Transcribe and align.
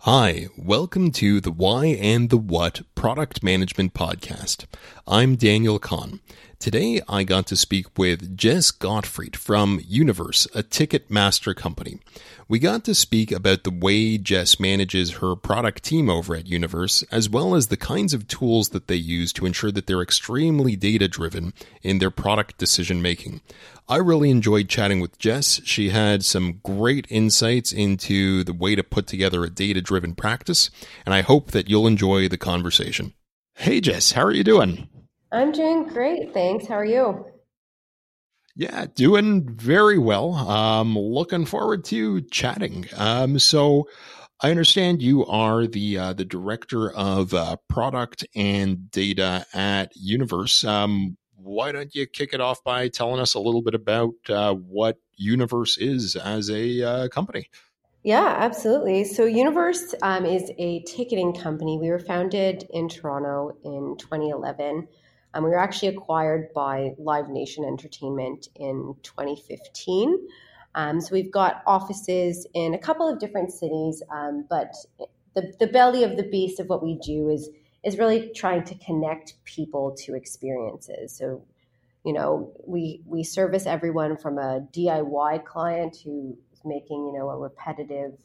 Hi, 0.00 0.46
welcome 0.56 1.10
to 1.12 1.40
the 1.40 1.50
Why 1.50 1.86
and 1.86 2.30
the 2.30 2.36
What 2.36 2.82
Product 3.06 3.40
Management 3.40 3.94
Podcast. 3.94 4.64
I'm 5.06 5.36
Daniel 5.36 5.78
Kahn. 5.78 6.18
Today 6.58 7.00
I 7.08 7.22
got 7.22 7.46
to 7.46 7.56
speak 7.56 7.96
with 7.96 8.36
Jess 8.36 8.72
Gotfrit 8.72 9.36
from 9.36 9.80
Universe, 9.86 10.46
a 10.56 10.64
Ticketmaster 10.64 11.54
company. 11.54 12.00
We 12.48 12.58
got 12.58 12.82
to 12.84 12.94
speak 12.94 13.30
about 13.30 13.62
the 13.62 13.70
way 13.70 14.18
Jess 14.18 14.58
manages 14.58 15.18
her 15.18 15.36
product 15.36 15.84
team 15.84 16.10
over 16.10 16.34
at 16.34 16.48
Universe, 16.48 17.04
as 17.12 17.28
well 17.28 17.54
as 17.54 17.68
the 17.68 17.76
kinds 17.76 18.14
of 18.14 18.26
tools 18.26 18.70
that 18.70 18.88
they 18.88 18.96
use 18.96 19.32
to 19.34 19.46
ensure 19.46 19.70
that 19.70 19.86
they're 19.86 20.02
extremely 20.02 20.74
data 20.74 21.06
driven 21.06 21.52
in 21.82 21.98
their 21.98 22.10
product 22.10 22.58
decision 22.58 23.02
making. 23.02 23.40
I 23.88 23.98
really 23.98 24.30
enjoyed 24.30 24.68
chatting 24.68 24.98
with 24.98 25.18
Jess. 25.18 25.60
She 25.64 25.90
had 25.90 26.24
some 26.24 26.60
great 26.64 27.06
insights 27.08 27.72
into 27.72 28.42
the 28.42 28.52
way 28.52 28.74
to 28.74 28.82
put 28.82 29.06
together 29.06 29.44
a 29.44 29.50
data 29.50 29.80
driven 29.80 30.14
practice, 30.14 30.70
and 31.04 31.14
I 31.14 31.20
hope 31.20 31.52
that 31.52 31.68
you'll 31.68 31.86
enjoy 31.86 32.28
the 32.28 32.38
conversation. 32.38 32.95
Hey, 33.54 33.80
Jess, 33.80 34.12
how 34.12 34.22
are 34.22 34.32
you 34.32 34.44
doing? 34.44 34.88
I'm 35.32 35.50
doing 35.50 35.88
great. 35.88 36.32
Thanks. 36.34 36.66
How 36.66 36.74
are 36.74 36.84
you? 36.84 37.24
Yeah, 38.54 38.86
doing 38.94 39.48
very 39.54 39.98
well. 39.98 40.34
Um, 40.34 40.96
looking 40.96 41.44
forward 41.44 41.84
to 41.86 42.22
chatting. 42.22 42.86
Um, 42.96 43.38
so 43.38 43.88
I 44.40 44.50
understand 44.50 45.02
you 45.02 45.24
are 45.26 45.66
the 45.66 45.98
uh, 45.98 46.12
the 46.12 46.24
director 46.24 46.90
of 46.90 47.34
uh, 47.34 47.56
product 47.68 48.26
and 48.34 48.90
data 48.90 49.46
at 49.54 49.94
Universe. 49.96 50.64
Um, 50.64 51.16
why 51.36 51.72
don't 51.72 51.94
you 51.94 52.06
kick 52.06 52.32
it 52.32 52.40
off 52.40 52.62
by 52.64 52.88
telling 52.88 53.20
us 53.20 53.34
a 53.34 53.40
little 53.40 53.62
bit 53.62 53.74
about 53.74 54.14
uh, 54.28 54.54
what 54.54 54.98
Universe 55.16 55.78
is 55.78 56.16
as 56.16 56.50
a 56.50 56.82
uh, 56.82 57.08
company? 57.08 57.48
Yeah, 58.06 58.36
absolutely. 58.38 59.02
So 59.02 59.24
Universe 59.24 59.92
um, 60.00 60.24
is 60.26 60.52
a 60.58 60.78
ticketing 60.84 61.32
company. 61.32 61.76
We 61.76 61.90
were 61.90 61.98
founded 61.98 62.64
in 62.70 62.88
Toronto 62.88 63.56
in 63.64 63.96
2011. 63.98 64.86
Um, 65.34 65.42
we 65.42 65.50
were 65.50 65.58
actually 65.58 65.88
acquired 65.88 66.54
by 66.54 66.94
Live 66.98 67.28
Nation 67.30 67.64
Entertainment 67.64 68.46
in 68.54 68.94
2015. 69.02 70.28
Um, 70.76 71.00
so 71.00 71.08
we've 71.14 71.32
got 71.32 71.64
offices 71.66 72.46
in 72.54 72.74
a 72.74 72.78
couple 72.78 73.08
of 73.08 73.18
different 73.18 73.50
cities, 73.50 74.04
um, 74.12 74.46
but 74.48 74.72
the, 75.34 75.52
the 75.58 75.66
belly 75.66 76.04
of 76.04 76.16
the 76.16 76.22
beast 76.30 76.60
of 76.60 76.68
what 76.68 76.84
we 76.84 77.00
do 77.02 77.28
is 77.28 77.50
is 77.82 77.98
really 77.98 78.30
trying 78.36 78.62
to 78.66 78.76
connect 78.76 79.34
people 79.44 79.96
to 80.04 80.14
experiences. 80.14 81.12
So, 81.12 81.42
you 82.04 82.12
know, 82.12 82.52
we 82.64 83.02
we 83.04 83.24
service 83.24 83.66
everyone 83.66 84.16
from 84.16 84.38
a 84.38 84.60
DIY 84.72 85.44
client 85.44 85.96
who 86.04 86.38
making 86.66 87.06
you 87.06 87.12
know 87.12 87.30
a 87.30 87.36
repetitive 87.36 88.18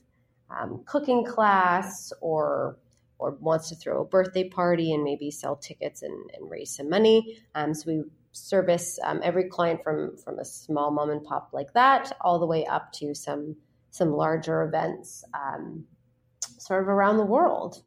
um, 0.50 0.84
cooking 0.86 1.26
class 1.26 2.12
or 2.22 2.78
or 3.18 3.38
wants 3.40 3.70
to 3.70 3.76
throw 3.76 4.02
a 4.02 4.06
birthday 4.06 4.50
party 4.50 4.94
and 4.94 5.04
maybe 5.04 5.30
sell 5.30 5.56
tickets 5.56 6.02
and, 6.02 6.32
and 6.34 6.50
raise 6.50 6.76
some 6.76 6.90
money. 6.90 7.38
Um, 7.54 7.74
so 7.76 7.84
we 7.86 8.04
service 8.32 8.98
um, 9.04 9.22
every 9.24 9.44
client 9.44 9.84
from 9.84 10.18
from 10.18 10.40
a 10.40 10.46
small 10.46 10.92
mom 10.92 11.10
and 11.10 11.24
pop 11.24 11.50
like 11.54 11.74
that 11.74 12.18
all 12.22 12.40
the 12.40 12.46
way 12.46 12.66
up 12.66 12.92
to 12.94 13.14
some 13.14 13.56
some 13.92 14.12
larger 14.14 14.64
events 14.64 15.24
um, 15.34 15.86
sort 16.58 16.82
of 16.82 16.88
around 16.88 17.18
the 17.18 17.26
world. 17.26 17.84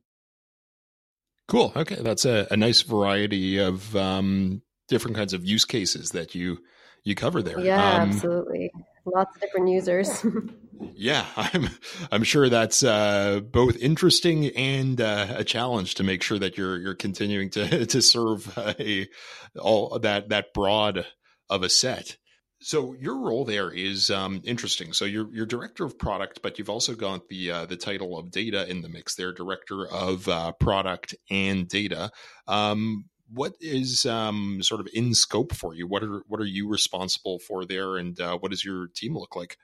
Cool. 1.49 1.73
Okay, 1.77 1.97
that's 1.97 2.25
a, 2.25 2.47
a 2.51 2.57
nice 2.57 2.83
variety 2.83 3.59
of 3.59 3.95
um, 3.97 4.63
different 4.89 5.17
kinds 5.17 5.33
of 5.33 5.45
use 5.45 5.65
cases 5.65 6.11
that 6.11 6.35
you 6.35 6.59
you 7.03 7.15
cover 7.15 7.43
there. 7.43 7.61
Yeah, 7.61 8.03
um, 8.03 8.11
absolutely. 8.11 8.71
Lots 9.07 9.35
of 9.35 9.41
different 9.41 9.69
users. 9.69 10.25
yeah, 10.95 11.27
I'm 11.37 11.69
I'm 12.11 12.25
sure 12.25 12.49
that's 12.49 12.83
uh, 12.83 13.41
both 13.41 13.77
interesting 13.77 14.47
and 14.57 15.01
uh, 15.01 15.27
a 15.37 15.45
challenge 15.45 15.97
to 15.97 16.03
make 16.03 16.23
sure 16.23 16.39
that 16.39 16.57
you're 16.57 16.79
you're 16.79 16.95
continuing 16.95 17.51
to 17.51 17.87
to 17.95 18.03
serve 18.03 18.57
a 18.59 19.09
all 19.59 19.99
that 19.99 20.31
that 20.31 20.55
broad 20.55 21.07
of 21.51 21.63
a 21.63 21.69
set. 21.69 22.17
So 22.61 22.95
your 22.99 23.19
role 23.19 23.45
there 23.45 23.71
is 23.71 24.11
um, 24.11 24.41
interesting. 24.45 24.95
So 24.95 25.05
you're 25.05 25.29
you're 25.35 25.45
director 25.45 25.85
of 25.85 25.99
product, 25.99 26.41
but 26.43 26.59
you've 26.59 26.71
also 26.71 26.95
got 26.95 27.29
the 27.29 27.51
uh, 27.51 27.67
the 27.67 27.77
title 27.77 28.19
of 28.19 28.31
data 28.31 28.69
in 28.71 28.81
the 28.81 28.89
mix. 28.89 29.17
There, 29.17 29.35
director 29.35 29.87
of 29.87 30.27
uh, 30.29 30.53
product 30.53 31.15
and 31.31 31.69
data. 31.69 32.11
Um, 32.49 33.05
what 33.33 33.55
is 33.61 34.07
um, 34.07 34.63
sort 34.63 34.81
of 34.81 34.89
in 34.93 35.15
scope 35.15 35.55
for 35.55 35.75
you? 35.75 35.87
What 35.87 36.03
are 36.03 36.23
what 36.29 36.41
are 36.41 36.47
you 36.47 36.69
responsible 36.69 37.39
for 37.39 37.65
there, 37.65 37.97
and 37.97 38.19
uh, 38.21 38.39
what 38.39 38.51
does 38.51 38.65
your 38.65 38.89
team 38.89 39.17
look 39.17 39.37
like? 39.37 39.57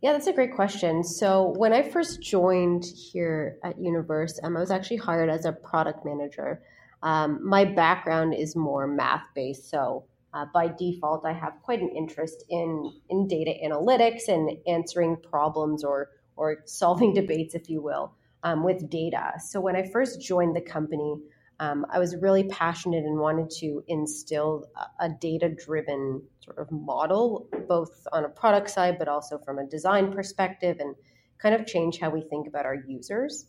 Yeah, 0.00 0.12
that's 0.12 0.26
a 0.26 0.32
great 0.32 0.54
question. 0.54 1.04
So 1.04 1.54
when 1.56 1.72
I 1.72 1.82
first 1.82 2.20
joined 2.20 2.84
here 2.84 3.58
at 3.62 3.80
Universe, 3.80 4.40
um, 4.42 4.56
I 4.56 4.60
was 4.60 4.72
actually 4.72 4.96
hired 4.96 5.30
as 5.30 5.44
a 5.44 5.52
product 5.52 6.04
manager. 6.04 6.60
Um, 7.04 7.38
my 7.46 7.64
background 7.64 8.34
is 8.34 8.56
more 8.56 8.86
math 8.86 9.26
based, 9.34 9.70
so 9.70 10.04
uh, 10.34 10.46
by 10.52 10.68
default, 10.68 11.26
I 11.26 11.32
have 11.32 11.54
quite 11.62 11.80
an 11.80 11.90
interest 11.90 12.44
in 12.48 12.92
in 13.10 13.28
data 13.28 13.52
analytics 13.64 14.28
and 14.28 14.56
answering 14.66 15.16
problems 15.16 15.84
or 15.84 16.10
or 16.36 16.62
solving 16.66 17.14
debates, 17.14 17.54
if 17.54 17.68
you 17.68 17.82
will, 17.82 18.14
um, 18.42 18.64
with 18.64 18.90
data. 18.90 19.32
So 19.44 19.60
when 19.60 19.76
I 19.76 19.88
first 19.90 20.20
joined 20.20 20.56
the 20.56 20.60
company, 20.60 21.16
um, 21.62 21.86
I 21.90 22.00
was 22.00 22.16
really 22.16 22.42
passionate 22.44 23.04
and 23.04 23.20
wanted 23.20 23.48
to 23.60 23.84
instill 23.86 24.66
a, 24.98 25.08
data 25.08 25.48
driven 25.48 26.20
sort 26.40 26.58
of 26.58 26.72
model, 26.72 27.46
both 27.68 28.04
on 28.12 28.24
a 28.24 28.28
product 28.28 28.68
side, 28.68 28.98
but 28.98 29.06
also 29.06 29.38
from 29.38 29.60
a 29.60 29.66
design 29.66 30.12
perspective, 30.12 30.78
and 30.80 30.96
kind 31.38 31.54
of 31.54 31.64
change 31.64 32.00
how 32.00 32.10
we 32.10 32.20
think 32.22 32.48
about 32.48 32.66
our 32.66 32.74
users. 32.74 33.46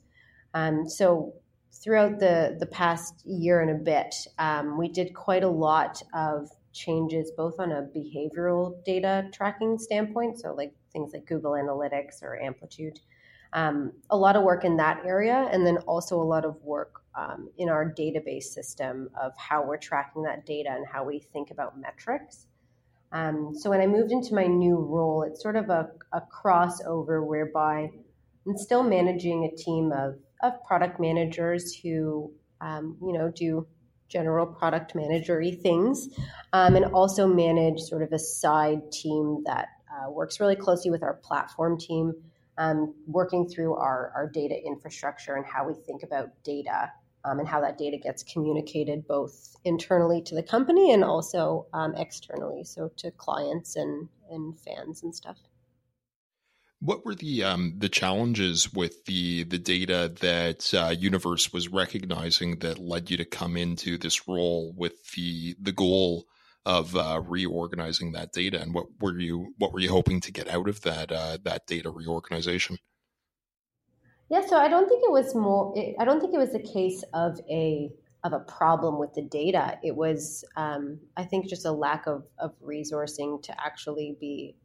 Um, 0.53 0.87
so 0.87 1.33
throughout 1.71 2.19
the 2.19 2.55
the 2.59 2.67
past 2.67 3.25
year 3.25 3.61
and 3.61 3.71
a 3.71 3.83
bit, 3.83 4.13
um, 4.37 4.77
we 4.77 4.89
did 4.89 5.15
quite 5.15 5.43
a 5.43 5.49
lot 5.49 5.99
of 6.13 6.51
changes 6.71 7.31
both 7.35 7.59
on 7.59 7.71
a 7.71 7.87
behavioral 7.97 8.83
data 8.85 9.27
tracking 9.33 9.79
standpoint, 9.79 10.39
so 10.39 10.53
like 10.53 10.75
things 10.91 11.13
like 11.13 11.25
Google 11.25 11.53
Analytics 11.53 12.21
or 12.21 12.39
Amplitude. 12.39 12.99
Um, 13.53 13.93
a 14.09 14.17
lot 14.17 14.35
of 14.35 14.43
work 14.43 14.65
in 14.65 14.77
that 14.77 15.05
area, 15.05 15.47
and 15.51 15.65
then 15.65 15.77
also 15.85 16.19
a 16.19 16.23
lot 16.23 16.43
of 16.43 16.61
work 16.63 17.01
um, 17.15 17.49
in 17.57 17.69
our 17.69 17.93
database 17.93 18.45
system 18.45 19.09
of 19.21 19.31
how 19.37 19.63
we're 19.63 19.77
tracking 19.77 20.23
that 20.23 20.45
data 20.45 20.71
and 20.71 20.85
how 20.87 21.03
we 21.03 21.19
think 21.19 21.51
about 21.51 21.79
metrics. 21.79 22.47
Um, 23.11 23.53
so 23.55 23.69
when 23.69 23.79
I 23.79 23.85
moved 23.85 24.11
into 24.11 24.33
my 24.33 24.47
new 24.47 24.75
role, 24.77 25.21
it's 25.21 25.41
sort 25.41 25.55
of 25.55 25.69
a, 25.69 25.91
a 26.11 26.21
crossover 26.21 27.23
whereby 27.25 27.91
I'm 28.47 28.57
still 28.57 28.81
managing 28.81 29.45
a 29.45 29.55
team 29.55 29.91
of, 29.91 30.15
of 30.41 30.53
product 30.65 30.99
managers 30.99 31.75
who, 31.75 32.31
um, 32.59 32.97
you 33.01 33.13
know, 33.13 33.29
do 33.29 33.67
general 34.09 34.47
product 34.47 34.95
managery 34.95 35.61
things, 35.61 36.09
um, 36.53 36.75
and 36.75 36.85
also 36.85 37.27
manage 37.27 37.79
sort 37.81 38.01
of 38.01 38.11
a 38.11 38.19
side 38.19 38.91
team 38.91 39.43
that 39.45 39.67
uh, 39.91 40.09
works 40.09 40.39
really 40.39 40.55
closely 40.55 40.89
with 40.89 41.03
our 41.03 41.13
platform 41.13 41.79
team, 41.79 42.13
um, 42.57 42.93
working 43.07 43.47
through 43.47 43.75
our, 43.75 44.11
our 44.15 44.29
data 44.29 44.55
infrastructure 44.63 45.35
and 45.35 45.45
how 45.45 45.67
we 45.67 45.73
think 45.73 46.03
about 46.03 46.29
data 46.43 46.91
um, 47.25 47.39
and 47.39 47.47
how 47.47 47.61
that 47.61 47.77
data 47.77 47.97
gets 47.97 48.23
communicated 48.23 49.07
both 49.07 49.55
internally 49.63 50.21
to 50.21 50.35
the 50.35 50.43
company 50.43 50.91
and 50.91 51.03
also 51.03 51.67
um, 51.73 51.95
externally, 51.95 52.63
so 52.63 52.91
to 52.97 53.11
clients 53.11 53.75
and, 53.75 54.09
and 54.29 54.59
fans 54.59 55.03
and 55.03 55.15
stuff. 55.15 55.37
What 56.79 57.05
were 57.05 57.15
the 57.15 57.45
um, 57.45 57.75
the 57.77 57.87
challenges 57.87 58.73
with 58.73 59.05
the 59.05 59.43
the 59.43 59.57
data 59.57 60.11
that 60.19 60.73
uh, 60.73 60.89
Universe 60.89 61.53
was 61.53 61.69
recognizing 61.69 62.59
that 62.59 62.77
led 62.77 63.09
you 63.09 63.15
to 63.15 63.23
come 63.23 63.55
into 63.55 63.97
this 63.97 64.27
role 64.27 64.73
with 64.75 65.11
the 65.13 65.55
the 65.61 65.71
goal 65.71 66.27
of 66.65 66.95
uh, 66.95 67.21
reorganizing 67.25 68.13
that 68.13 68.31
data, 68.31 68.61
and 68.61 68.73
what 68.73 68.87
were 68.99 69.17
you 69.19 69.53
what 69.57 69.73
were 69.73 69.79
you 69.79 69.89
hoping 69.89 70.21
to 70.21 70.31
get 70.31 70.47
out 70.47 70.69
of 70.69 70.81
that 70.81 71.11
uh, 71.11 71.37
that 71.43 71.67
data 71.67 71.89
reorganization? 71.89 72.77
Yeah, 74.29 74.45
so 74.45 74.57
I 74.57 74.67
don't 74.67 74.87
think 74.87 75.03
it 75.03 75.11
was 75.11 75.35
more. 75.35 75.75
I 75.99 76.05
don't 76.05 76.19
think 76.19 76.33
it 76.33 76.39
was 76.39 76.55
a 76.55 76.59
case 76.59 77.03
of 77.13 77.39
a 77.49 77.91
of 78.23 78.33
a 78.33 78.39
problem 78.39 78.97
with 78.97 79.13
the 79.13 79.21
data. 79.21 79.77
It 79.83 79.95
was, 79.95 80.45
um, 80.55 80.99
I 81.17 81.25
think, 81.25 81.47
just 81.47 81.65
a 81.65 81.71
lack 81.71 82.07
of 82.07 82.23
of 82.39 82.53
resourcing 82.61 83.43
to 83.43 83.65
actually 83.65 84.17
be 84.19 84.55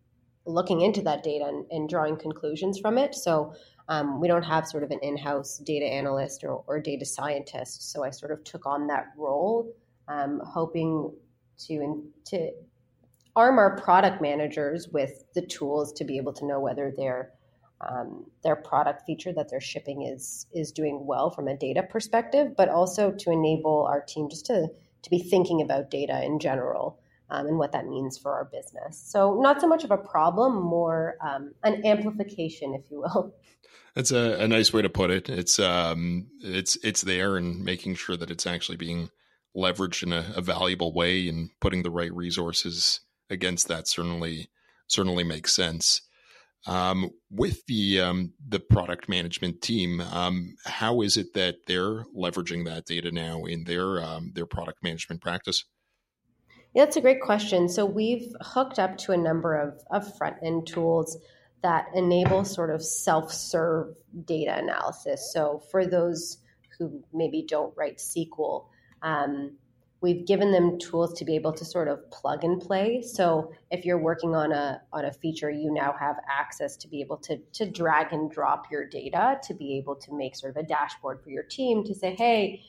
looking 0.46 0.80
into 0.80 1.02
that 1.02 1.22
data 1.22 1.44
and, 1.44 1.66
and 1.70 1.88
drawing 1.88 2.16
conclusions 2.16 2.78
from 2.78 2.96
it. 2.96 3.14
So 3.14 3.52
um, 3.88 4.20
we 4.20 4.28
don't 4.28 4.42
have 4.42 4.66
sort 4.66 4.82
of 4.82 4.90
an 4.90 4.98
in-house 5.02 5.58
data 5.58 5.84
analyst 5.84 6.42
or, 6.42 6.64
or, 6.66 6.80
data 6.80 7.04
scientist. 7.04 7.92
So 7.92 8.02
I 8.02 8.10
sort 8.10 8.32
of 8.32 8.42
took 8.44 8.66
on 8.66 8.86
that 8.86 9.06
role, 9.16 9.74
um, 10.08 10.40
hoping 10.44 11.12
to 11.66 12.04
to 12.26 12.52
arm 13.36 13.58
our 13.58 13.76
product 13.76 14.20
managers 14.20 14.88
with 14.88 15.24
the 15.34 15.42
tools 15.42 15.92
to 15.92 16.04
be 16.04 16.16
able 16.16 16.32
to 16.32 16.46
know 16.46 16.60
whether 16.60 16.92
their 16.96 17.32
um, 17.80 18.26
their 18.42 18.56
product 18.56 19.04
feature 19.06 19.32
that 19.32 19.48
they're 19.50 19.60
shipping 19.60 20.02
is 20.02 20.46
is 20.52 20.72
doing 20.72 21.06
well 21.06 21.30
from 21.30 21.48
a 21.48 21.56
data 21.56 21.82
perspective, 21.82 22.54
but 22.56 22.68
also 22.68 23.12
to 23.12 23.30
enable 23.30 23.86
our 23.86 24.00
team 24.00 24.28
just 24.28 24.46
to 24.46 24.68
to 25.02 25.10
be 25.10 25.18
thinking 25.18 25.62
about 25.62 25.90
data 25.90 26.24
in 26.24 26.40
general 26.40 26.98
um, 27.30 27.46
and 27.46 27.58
what 27.58 27.72
that 27.72 27.86
means 27.86 28.18
for 28.18 28.32
our 28.32 28.44
business. 28.46 28.98
So, 28.98 29.40
not 29.40 29.60
so 29.60 29.66
much 29.66 29.84
of 29.84 29.90
a 29.90 29.96
problem, 29.96 30.60
more 30.60 31.16
um, 31.20 31.52
an 31.62 31.84
amplification, 31.86 32.74
if 32.74 32.90
you 32.90 33.00
will. 33.00 33.34
That's 33.94 34.12
a, 34.12 34.38
a, 34.40 34.48
nice 34.48 34.72
way 34.72 34.82
to 34.82 34.88
put 34.88 35.10
it. 35.10 35.28
It's 35.28 35.58
um, 35.58 36.28
it's 36.40 36.76
it's 36.82 37.02
there 37.02 37.36
and 37.36 37.64
making 37.64 37.96
sure 37.96 38.16
that 38.16 38.30
it's 38.30 38.46
actually 38.46 38.76
being 38.76 39.10
leveraged 39.56 40.02
in 40.02 40.12
a, 40.12 40.32
a 40.36 40.40
valuable 40.40 40.92
way 40.92 41.28
and 41.28 41.50
putting 41.60 41.82
the 41.82 41.90
right 41.90 42.14
resources 42.14 43.00
against 43.30 43.68
that 43.68 43.88
certainly 43.88 44.50
certainly 44.86 45.24
makes 45.24 45.54
sense. 45.54 46.02
Um, 46.66 47.10
with 47.30 47.64
the 47.66 48.00
um, 48.00 48.32
the 48.46 48.58
product 48.60 49.08
management 49.08 49.62
team, 49.62 50.00
um, 50.00 50.56
how 50.64 51.02
is 51.02 51.16
it 51.16 51.34
that 51.34 51.66
they're 51.66 52.04
leveraging 52.16 52.64
that 52.66 52.84
data 52.84 53.12
now 53.12 53.44
in 53.44 53.64
their 53.64 54.02
um, 54.02 54.32
their 54.34 54.46
product 54.46 54.82
management 54.82 55.20
practice? 55.20 55.64
Yeah, 56.74 56.84
that's 56.84 56.96
a 56.96 57.00
great 57.00 57.20
question. 57.20 57.68
So 57.68 57.86
we've 57.86 58.34
hooked 58.40 58.78
up 58.78 58.98
to 58.98 59.12
a 59.12 59.16
number 59.16 59.54
of, 59.54 59.80
of 59.90 60.16
front 60.16 60.36
end 60.42 60.66
tools 60.66 61.16
that 61.62 61.86
enable 61.94 62.44
sort 62.44 62.70
of 62.70 62.82
self 62.82 63.32
serve 63.32 63.94
data 64.24 64.56
analysis. 64.56 65.32
So 65.32 65.62
for 65.70 65.86
those 65.86 66.38
who 66.78 67.02
maybe 67.12 67.44
don't 67.48 67.74
write 67.76 67.98
SQL, 67.98 68.66
um, 69.02 69.52
we've 70.00 70.26
given 70.26 70.52
them 70.52 70.78
tools 70.78 71.18
to 71.18 71.24
be 71.24 71.34
able 71.34 71.52
to 71.52 71.64
sort 71.64 71.88
of 71.88 72.08
plug 72.10 72.44
and 72.44 72.60
play. 72.60 73.02
So 73.02 73.52
if 73.70 73.84
you're 73.84 73.98
working 73.98 74.34
on 74.34 74.52
a 74.52 74.80
on 74.92 75.04
a 75.04 75.12
feature, 75.12 75.50
you 75.50 75.72
now 75.72 75.94
have 75.98 76.16
access 76.28 76.76
to 76.78 76.88
be 76.88 77.00
able 77.00 77.16
to 77.18 77.38
to 77.54 77.70
drag 77.70 78.12
and 78.12 78.30
drop 78.30 78.70
your 78.70 78.86
data 78.86 79.38
to 79.44 79.54
be 79.54 79.76
able 79.78 79.96
to 79.96 80.14
make 80.14 80.36
sort 80.36 80.56
of 80.56 80.64
a 80.64 80.66
dashboard 80.66 81.22
for 81.22 81.30
your 81.30 81.42
team 81.42 81.84
to 81.84 81.94
say, 81.94 82.14
hey, 82.14 82.62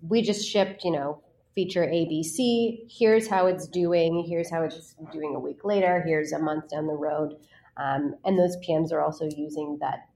we 0.00 0.22
just 0.22 0.46
shipped, 0.46 0.84
you 0.84 0.92
know, 0.92 1.22
feature 1.54 1.86
ABC. 1.86 2.86
Here's 2.90 3.28
how 3.28 3.46
it's 3.46 3.66
doing. 3.68 4.24
Here's 4.28 4.50
how 4.50 4.62
it's 4.62 4.94
doing 5.12 5.34
a 5.34 5.40
week 5.40 5.64
later. 5.64 6.02
Here's 6.06 6.32
a 6.32 6.38
month 6.38 6.70
down 6.70 6.86
the 6.86 6.94
road. 6.94 7.34
Um, 7.76 8.16
and 8.24 8.38
those 8.38 8.56
PMs 8.58 8.92
are 8.92 9.00
also 9.00 9.28
using 9.36 9.78
that 9.80 10.06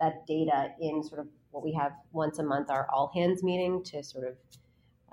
that 0.00 0.26
data 0.26 0.70
in 0.80 1.02
sort 1.02 1.20
of 1.20 1.28
what 1.52 1.62
we 1.62 1.72
have 1.72 1.92
once 2.10 2.40
a 2.40 2.42
month 2.42 2.70
our 2.70 2.88
all 2.92 3.12
hands 3.14 3.42
meeting 3.44 3.84
to 3.84 4.02
sort 4.02 4.26
of 4.26 4.34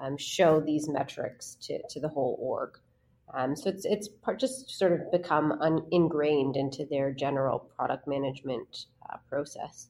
um, 0.01 0.17
show 0.17 0.59
these 0.59 0.87
metrics 0.89 1.55
to, 1.61 1.79
to 1.89 1.99
the 1.99 2.09
whole 2.09 2.37
org. 2.39 2.77
Um, 3.33 3.55
so 3.55 3.69
it's 3.69 3.85
it's 3.85 4.07
part, 4.07 4.39
just 4.39 4.71
sort 4.71 4.93
of 4.93 5.11
become 5.11 5.51
un, 5.51 5.85
ingrained 5.91 6.55
into 6.55 6.85
their 6.89 7.11
general 7.11 7.59
product 7.59 8.07
management 8.07 8.85
uh, 9.07 9.17
process. 9.29 9.89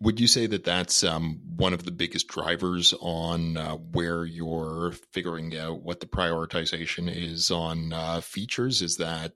Would 0.00 0.20
you 0.20 0.28
say 0.28 0.46
that 0.46 0.64
that's 0.64 1.02
um, 1.02 1.40
one 1.56 1.72
of 1.72 1.84
the 1.84 1.90
biggest 1.90 2.28
drivers 2.28 2.94
on 3.00 3.56
uh, 3.56 3.74
where 3.74 4.24
you're 4.24 4.92
figuring 5.12 5.56
out 5.56 5.82
what 5.82 6.00
the 6.00 6.06
prioritization 6.06 7.12
is 7.12 7.50
on 7.50 7.92
uh, 7.92 8.20
features? 8.20 8.80
Is 8.80 8.98
that 8.98 9.32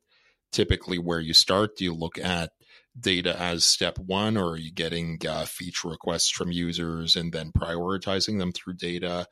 typically 0.53 0.99
where 0.99 1.19
you 1.19 1.35
start? 1.35 1.77
Do 1.77 1.85
you 1.85 1.95
look 1.95 2.19
at 2.19 2.51
data 2.99 3.41
as 3.41 3.65
step 3.65 3.99
one, 3.99 4.37
or 4.37 4.51
are 4.51 4.59
you 4.59 4.73
getting 4.73 5.19
uh, 5.29 5.45
feature 5.45 5.89
requests 5.89 6.31
from 6.31 6.53
users 6.53 7.17
and 7.17 7.33
then 7.33 7.53
prioritizing 7.53 8.39
them 8.39 8.53
through 8.53 8.75
data? 8.75 9.27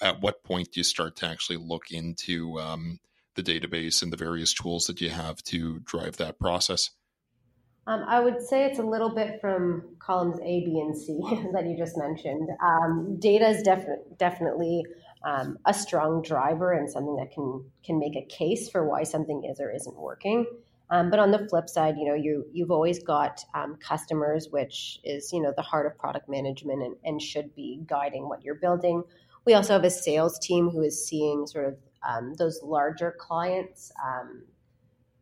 At 0.00 0.20
what 0.20 0.42
point 0.44 0.72
do 0.72 0.80
you 0.80 0.84
start 0.84 1.16
to 1.16 1.26
actually 1.26 1.58
look 1.58 1.90
into 1.90 2.58
um, 2.58 2.98
the 3.36 3.42
database 3.42 4.02
and 4.02 4.12
the 4.12 4.16
various 4.16 4.52
tools 4.52 4.84
that 4.86 5.00
you 5.00 5.10
have 5.10 5.42
to 5.44 5.80
drive 5.80 6.16
that 6.16 6.38
process? 6.38 6.90
Um, 7.86 8.04
I 8.06 8.20
would 8.20 8.40
say 8.40 8.64
it's 8.64 8.78
a 8.78 8.84
little 8.84 9.12
bit 9.12 9.40
from 9.40 9.96
columns 9.98 10.38
A, 10.40 10.64
B, 10.64 10.78
and 10.78 10.96
C 10.96 11.18
that 11.52 11.66
you 11.66 11.76
just 11.76 11.96
mentioned. 11.96 12.48
Um, 12.64 13.18
data 13.18 13.48
is 13.48 13.62
defi- 13.62 14.02
definitely 14.16 14.84
um, 15.24 15.58
a 15.66 15.74
strong 15.74 16.22
driver 16.22 16.72
and 16.72 16.88
something 16.88 17.16
that 17.16 17.32
can 17.32 17.64
can 17.84 17.98
make 17.98 18.16
a 18.16 18.24
case 18.24 18.68
for 18.68 18.86
why 18.88 19.02
something 19.02 19.44
is 19.50 19.60
or 19.60 19.70
isn't 19.70 19.96
working. 19.96 20.46
Um, 20.92 21.10
but 21.10 21.18
on 21.18 21.30
the 21.30 21.48
flip 21.48 21.68
side, 21.68 21.96
you 21.98 22.04
know, 22.04 22.14
you 22.14 22.46
you've 22.52 22.70
always 22.70 23.02
got 23.02 23.40
um, 23.54 23.76
customers, 23.76 24.48
which 24.50 25.00
is 25.02 25.32
you 25.32 25.40
know 25.40 25.52
the 25.56 25.62
heart 25.62 25.86
of 25.86 25.98
product 25.98 26.28
management 26.28 26.82
and, 26.82 26.96
and 27.02 27.22
should 27.22 27.54
be 27.54 27.80
guiding 27.86 28.28
what 28.28 28.44
you're 28.44 28.56
building. 28.56 29.02
We 29.46 29.54
also 29.54 29.72
have 29.72 29.84
a 29.84 29.90
sales 29.90 30.38
team 30.38 30.70
who 30.70 30.82
is 30.82 31.08
seeing 31.08 31.46
sort 31.46 31.66
of 31.66 31.78
um, 32.06 32.34
those 32.34 32.60
larger 32.62 33.16
clients 33.18 33.90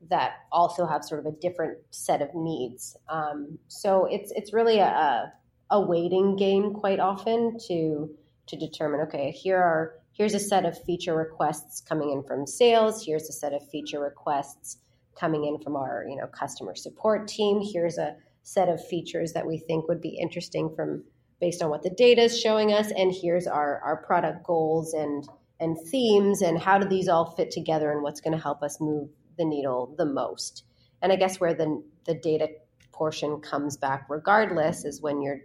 that 0.09 0.33
also 0.51 0.87
have 0.87 1.05
sort 1.05 1.25
of 1.25 1.33
a 1.33 1.37
different 1.37 1.79
set 1.91 2.23
of 2.23 2.35
needs. 2.35 2.97
Um, 3.09 3.59
so 3.69 4.07
it's 4.07 4.33
it's 4.33 4.53
really 4.53 4.81
a, 4.81 5.33
a 5.71 5.81
waiting 5.81 6.37
game 6.37 6.75
quite 6.75 7.01
often 7.01 7.59
to 7.69 8.11
to 8.49 8.57
determine 8.57 9.03
okay 9.03 9.31
here 9.31 9.59
are 9.59 9.95
here's 10.13 10.35
a 10.35 10.41
set 10.41 10.65
of 10.65 10.77
feature 10.83 11.15
requests 11.15 11.81
coming 11.81 12.11
in 12.11 12.25
from 12.25 12.45
sales 12.45 13.07
here's 13.07 13.29
a 13.29 13.33
set 13.33 13.53
of 13.53 13.63
feature 13.71 14.01
requests 14.01 14.79
coming 15.21 15.45
in 15.45 15.61
from 15.61 15.77
our 15.77 16.07
you 16.09 16.17
know 16.17 16.27
customer 16.27 16.75
support 16.75 17.29
team 17.29 17.61
here's 17.61 17.99
a 17.99 18.17
set 18.43 18.69
of 18.69 18.85
features 18.87 19.35
that 19.35 19.47
we 19.47 19.59
think 19.59 19.87
would 19.87 20.01
be 20.01 20.19
interesting 20.19 20.73
from 20.75 21.05
based 21.41 21.63
on 21.63 21.69
what 21.69 21.83
the 21.83 21.91
data 21.91 22.23
is 22.23 22.41
showing 22.41 22.73
us 22.73 22.91
and 22.97 23.13
here's 23.13 23.47
our 23.47 23.81
our 23.85 23.99
product 23.99 24.45
goals 24.45 24.95
and 24.95 25.29
and 25.61 25.79
themes 25.79 26.41
and 26.43 26.59
how 26.59 26.79
do 26.79 26.89
these 26.89 27.09
all 27.09 27.27
fit 27.37 27.51
together 27.51 27.93
and 27.93 28.03
what's 28.03 28.21
going 28.21 28.33
to 28.33 28.43
help 28.43 28.63
us 28.63 28.81
move 28.81 29.11
the 29.39 29.45
needle 29.45 29.95
the 29.97 30.07
most. 30.07 30.65
And 31.03 31.13
I 31.13 31.17
guess 31.17 31.39
where 31.39 31.55
the, 31.55 31.83
the 32.07 32.15
data 32.15 32.49
portion 32.93 33.41
comes 33.41 33.77
back 33.77 34.07
regardless 34.09 34.85
is 34.85 35.01
when 35.01 35.23
you're 35.23 35.41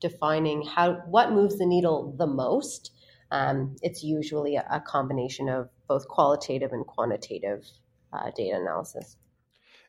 defining 0.00 0.62
how 0.62 0.94
what 1.06 1.32
moves 1.32 1.58
the 1.58 1.66
needle 1.66 2.14
the 2.16 2.26
most. 2.26 2.92
Um, 3.30 3.76
it's 3.82 4.04
usually 4.04 4.54
a, 4.54 4.64
a, 4.70 4.80
combination 4.80 5.48
of 5.48 5.68
both 5.88 6.06
qualitative 6.06 6.72
and 6.72 6.86
quantitative 6.86 7.64
uh, 8.12 8.30
data 8.36 8.56
analysis. 8.56 9.16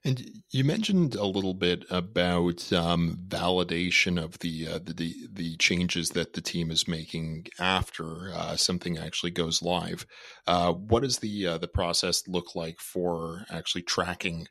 And 0.03 0.43
you 0.51 0.63
mentioned 0.63 1.15
a 1.15 1.25
little 1.25 1.53
bit 1.53 1.83
about 1.89 2.71
um, 2.71 3.17
validation 3.27 4.23
of 4.23 4.39
the, 4.39 4.67
uh, 4.67 4.79
the, 4.83 5.13
the 5.31 5.57
changes 5.57 6.09
that 6.09 6.33
the 6.33 6.41
team 6.41 6.71
is 6.71 6.87
making 6.87 7.47
after 7.59 8.31
uh, 8.33 8.55
something 8.55 8.97
actually 8.97 9.31
goes 9.31 9.61
live. 9.61 10.05
Uh, 10.45 10.71
what 10.71 11.03
does 11.03 11.19
the 11.19 11.47
uh, 11.47 11.57
the 11.57 11.67
process 11.67 12.27
look 12.27 12.55
like 12.55 12.79
for 12.79 13.45
actually 13.49 13.81
tracking 13.81 14.47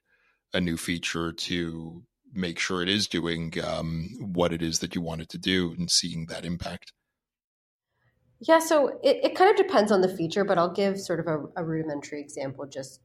a 0.52 0.60
new 0.60 0.76
feature 0.76 1.32
to 1.32 2.02
make 2.32 2.58
sure 2.58 2.82
it 2.82 2.88
is 2.88 3.06
doing 3.06 3.54
um, 3.64 4.10
what 4.20 4.52
it 4.52 4.62
is 4.62 4.80
that 4.80 4.94
you 4.94 5.00
want 5.00 5.22
it 5.22 5.28
to 5.30 5.38
do 5.38 5.74
and 5.78 5.90
seeing 5.90 6.26
that 6.26 6.44
impact? 6.44 6.92
Yeah, 8.40 8.58
so 8.58 8.98
it, 9.02 9.20
it 9.22 9.34
kind 9.34 9.50
of 9.50 9.56
depends 9.56 9.90
on 9.90 10.02
the 10.02 10.14
feature, 10.14 10.44
but 10.44 10.58
I'll 10.58 10.72
give 10.72 11.00
sort 11.00 11.20
of 11.20 11.26
a, 11.26 11.44
a 11.56 11.64
rudimentary 11.64 12.20
example 12.20 12.66
just 12.66 13.00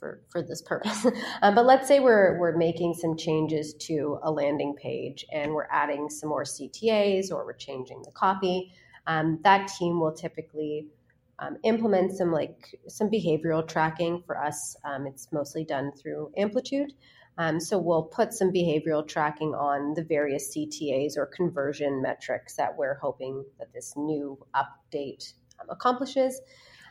for, 0.00 0.22
for 0.30 0.42
this 0.42 0.62
purpose. 0.62 1.06
um, 1.42 1.54
but 1.54 1.66
let's 1.66 1.86
say 1.86 2.00
we're, 2.00 2.38
we're 2.38 2.56
making 2.56 2.94
some 2.94 3.16
changes 3.16 3.74
to 3.74 4.18
a 4.22 4.30
landing 4.32 4.74
page 4.74 5.24
and 5.32 5.52
we're 5.52 5.68
adding 5.70 6.08
some 6.10 6.30
more 6.30 6.44
CTAs 6.44 7.30
or 7.30 7.44
we're 7.44 7.52
changing 7.52 8.02
the 8.02 8.10
copy. 8.10 8.72
Um, 9.06 9.38
that 9.44 9.68
team 9.68 10.00
will 10.00 10.12
typically 10.12 10.86
um, 11.38 11.56
implement 11.62 12.12
some 12.12 12.32
like 12.32 12.78
some 12.88 13.08
behavioral 13.10 13.66
tracking 13.66 14.22
for 14.26 14.38
us. 14.38 14.76
Um, 14.84 15.06
it's 15.06 15.28
mostly 15.32 15.64
done 15.64 15.92
through 15.92 16.32
Amplitude. 16.36 16.92
Um, 17.38 17.58
so 17.58 17.78
we'll 17.78 18.02
put 18.02 18.34
some 18.34 18.52
behavioral 18.52 19.06
tracking 19.06 19.54
on 19.54 19.94
the 19.94 20.04
various 20.04 20.54
CTAs 20.54 21.16
or 21.16 21.26
conversion 21.26 22.02
metrics 22.02 22.56
that 22.56 22.76
we're 22.76 22.96
hoping 22.96 23.44
that 23.58 23.72
this 23.72 23.94
new 23.96 24.38
update 24.54 25.32
um, 25.58 25.66
accomplishes. 25.70 26.40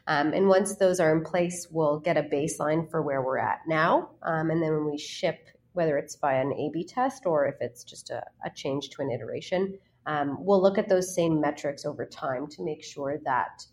Um, 0.08 0.34
and 0.34 0.48
once 0.48 0.76
those 0.76 1.00
are 1.00 1.16
in 1.16 1.24
place, 1.24 1.68
we'll 1.70 2.00
get 2.00 2.18
a 2.18 2.24
baseline 2.24 2.90
for 2.90 3.02
where 3.02 3.22
we're 3.22 3.38
at 3.38 3.60
now. 3.68 4.10
Um, 4.24 4.50
and 4.50 4.62
then 4.62 4.72
when 4.74 4.90
we 4.90 4.98
ship, 4.98 5.48
whether 5.74 5.98
it's 5.98 6.16
via 6.16 6.42
an 6.42 6.54
A 6.54 6.70
B 6.74 6.84
test 6.84 7.26
or 7.26 7.46
if 7.46 7.56
it's 7.62 7.84
just 7.84 8.10
a, 8.10 8.24
a 8.44 8.50
change 8.50 8.90
to 8.90 9.02
an 9.02 9.12
iteration, 9.12 9.78
um, 10.06 10.38
we'll 10.40 10.62
look 10.62 10.78
at 10.78 10.90
those 10.90 11.14
same 11.14 11.40
metrics 11.40 11.86
over 11.86 12.06
time 12.06 12.48
to 12.48 12.64
make 12.64 12.84
sure 12.84 13.20
that 13.26 13.66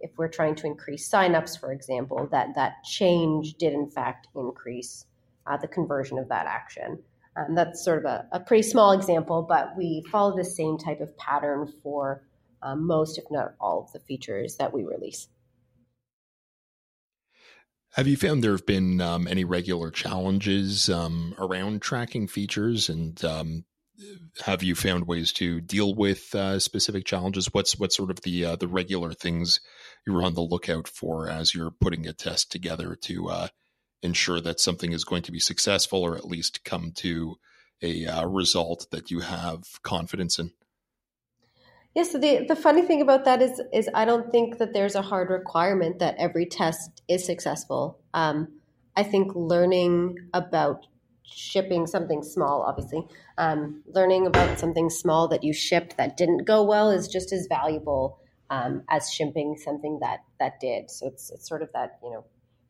if 0.00 0.10
we're 0.16 0.28
trying 0.28 0.54
to 0.54 0.66
increase 0.66 1.10
signups, 1.10 1.58
for 1.58 1.72
example, 1.72 2.28
that 2.30 2.54
that 2.54 2.84
change 2.84 3.54
did 3.54 3.72
in 3.72 3.90
fact 3.90 4.28
increase 4.34 5.04
uh, 5.46 5.56
the 5.56 5.68
conversion 5.68 6.18
of 6.18 6.28
that 6.28 6.46
action. 6.46 6.98
Um, 7.36 7.54
that's 7.54 7.84
sort 7.84 7.98
of 7.98 8.04
a, 8.04 8.26
a, 8.32 8.40
pretty 8.40 8.62
small 8.62 8.92
example, 8.92 9.46
but 9.48 9.76
we 9.76 10.02
follow 10.10 10.36
the 10.36 10.44
same 10.44 10.76
type 10.76 11.00
of 11.00 11.16
pattern 11.16 11.72
for 11.82 12.22
um, 12.62 12.86
most, 12.86 13.16
if 13.18 13.24
not 13.30 13.54
all, 13.60 13.84
of 13.84 13.92
the 13.92 14.00
features 14.00 14.56
that 14.56 14.72
we 14.72 14.82
release. 14.82 15.28
Have 17.92 18.06
you 18.06 18.16
found 18.16 18.44
there 18.44 18.52
have 18.52 18.66
been 18.66 19.00
um, 19.00 19.26
any 19.26 19.44
regular 19.44 19.90
challenges 19.90 20.88
um, 20.88 21.34
around 21.38 21.82
tracking 21.82 22.28
features, 22.28 22.88
and 22.88 23.22
um, 23.24 23.64
have 24.44 24.62
you 24.62 24.74
found 24.74 25.06
ways 25.06 25.32
to 25.34 25.60
deal 25.60 25.94
with 25.94 26.34
uh, 26.34 26.58
specific 26.58 27.04
challenges? 27.04 27.52
What's 27.52 27.78
what's 27.78 27.96
sort 27.96 28.10
of 28.10 28.20
the 28.22 28.44
uh, 28.44 28.56
the 28.56 28.68
regular 28.68 29.12
things 29.12 29.60
you're 30.06 30.22
on 30.22 30.34
the 30.34 30.42
lookout 30.42 30.86
for 30.86 31.28
as 31.28 31.54
you're 31.54 31.70
putting 31.70 32.06
a 32.06 32.12
test 32.12 32.52
together 32.52 32.94
to 33.02 33.28
uh, 33.28 33.48
ensure 34.02 34.40
that 34.40 34.60
something 34.60 34.92
is 34.92 35.04
going 35.04 35.22
to 35.22 35.32
be 35.32 35.40
successful, 35.40 36.02
or 36.02 36.14
at 36.16 36.26
least 36.26 36.64
come 36.64 36.92
to 36.96 37.36
a 37.82 38.06
uh, 38.06 38.26
result 38.26 38.86
that 38.90 39.10
you 39.10 39.20
have 39.20 39.64
confidence 39.82 40.38
in? 40.38 40.52
Yes. 41.94 42.08
Yeah, 42.08 42.12
so 42.12 42.18
the 42.18 42.46
the 42.46 42.56
funny 42.56 42.82
thing 42.82 43.00
about 43.02 43.24
that 43.24 43.42
is 43.42 43.60
is 43.72 43.88
I 43.94 44.04
don't 44.04 44.30
think 44.30 44.58
that 44.58 44.72
there's 44.72 44.94
a 44.94 45.02
hard 45.02 45.30
requirement 45.30 45.98
that 45.98 46.14
every 46.18 46.46
test 46.46 47.02
is 47.08 47.24
successful. 47.24 47.98
Um, 48.14 48.48
I 48.96 49.02
think 49.02 49.32
learning 49.34 50.16
about 50.34 50.86
shipping 51.24 51.86
something 51.86 52.22
small, 52.22 52.62
obviously, 52.62 53.06
um, 53.36 53.82
learning 53.86 54.26
about 54.26 54.58
something 54.58 54.90
small 54.90 55.28
that 55.28 55.44
you 55.44 55.52
shipped 55.52 55.96
that 55.96 56.16
didn't 56.16 56.44
go 56.46 56.62
well 56.62 56.90
is 56.90 57.08
just 57.08 57.32
as 57.32 57.46
valuable 57.48 58.18
um, 58.50 58.82
as 58.88 59.10
shipping 59.12 59.56
something 59.56 59.98
that 60.00 60.20
that 60.40 60.60
did. 60.60 60.90
So 60.90 61.06
it's 61.06 61.30
it's 61.30 61.48
sort 61.48 61.62
of 61.62 61.70
that 61.72 61.98
you 62.02 62.10
know 62.10 62.24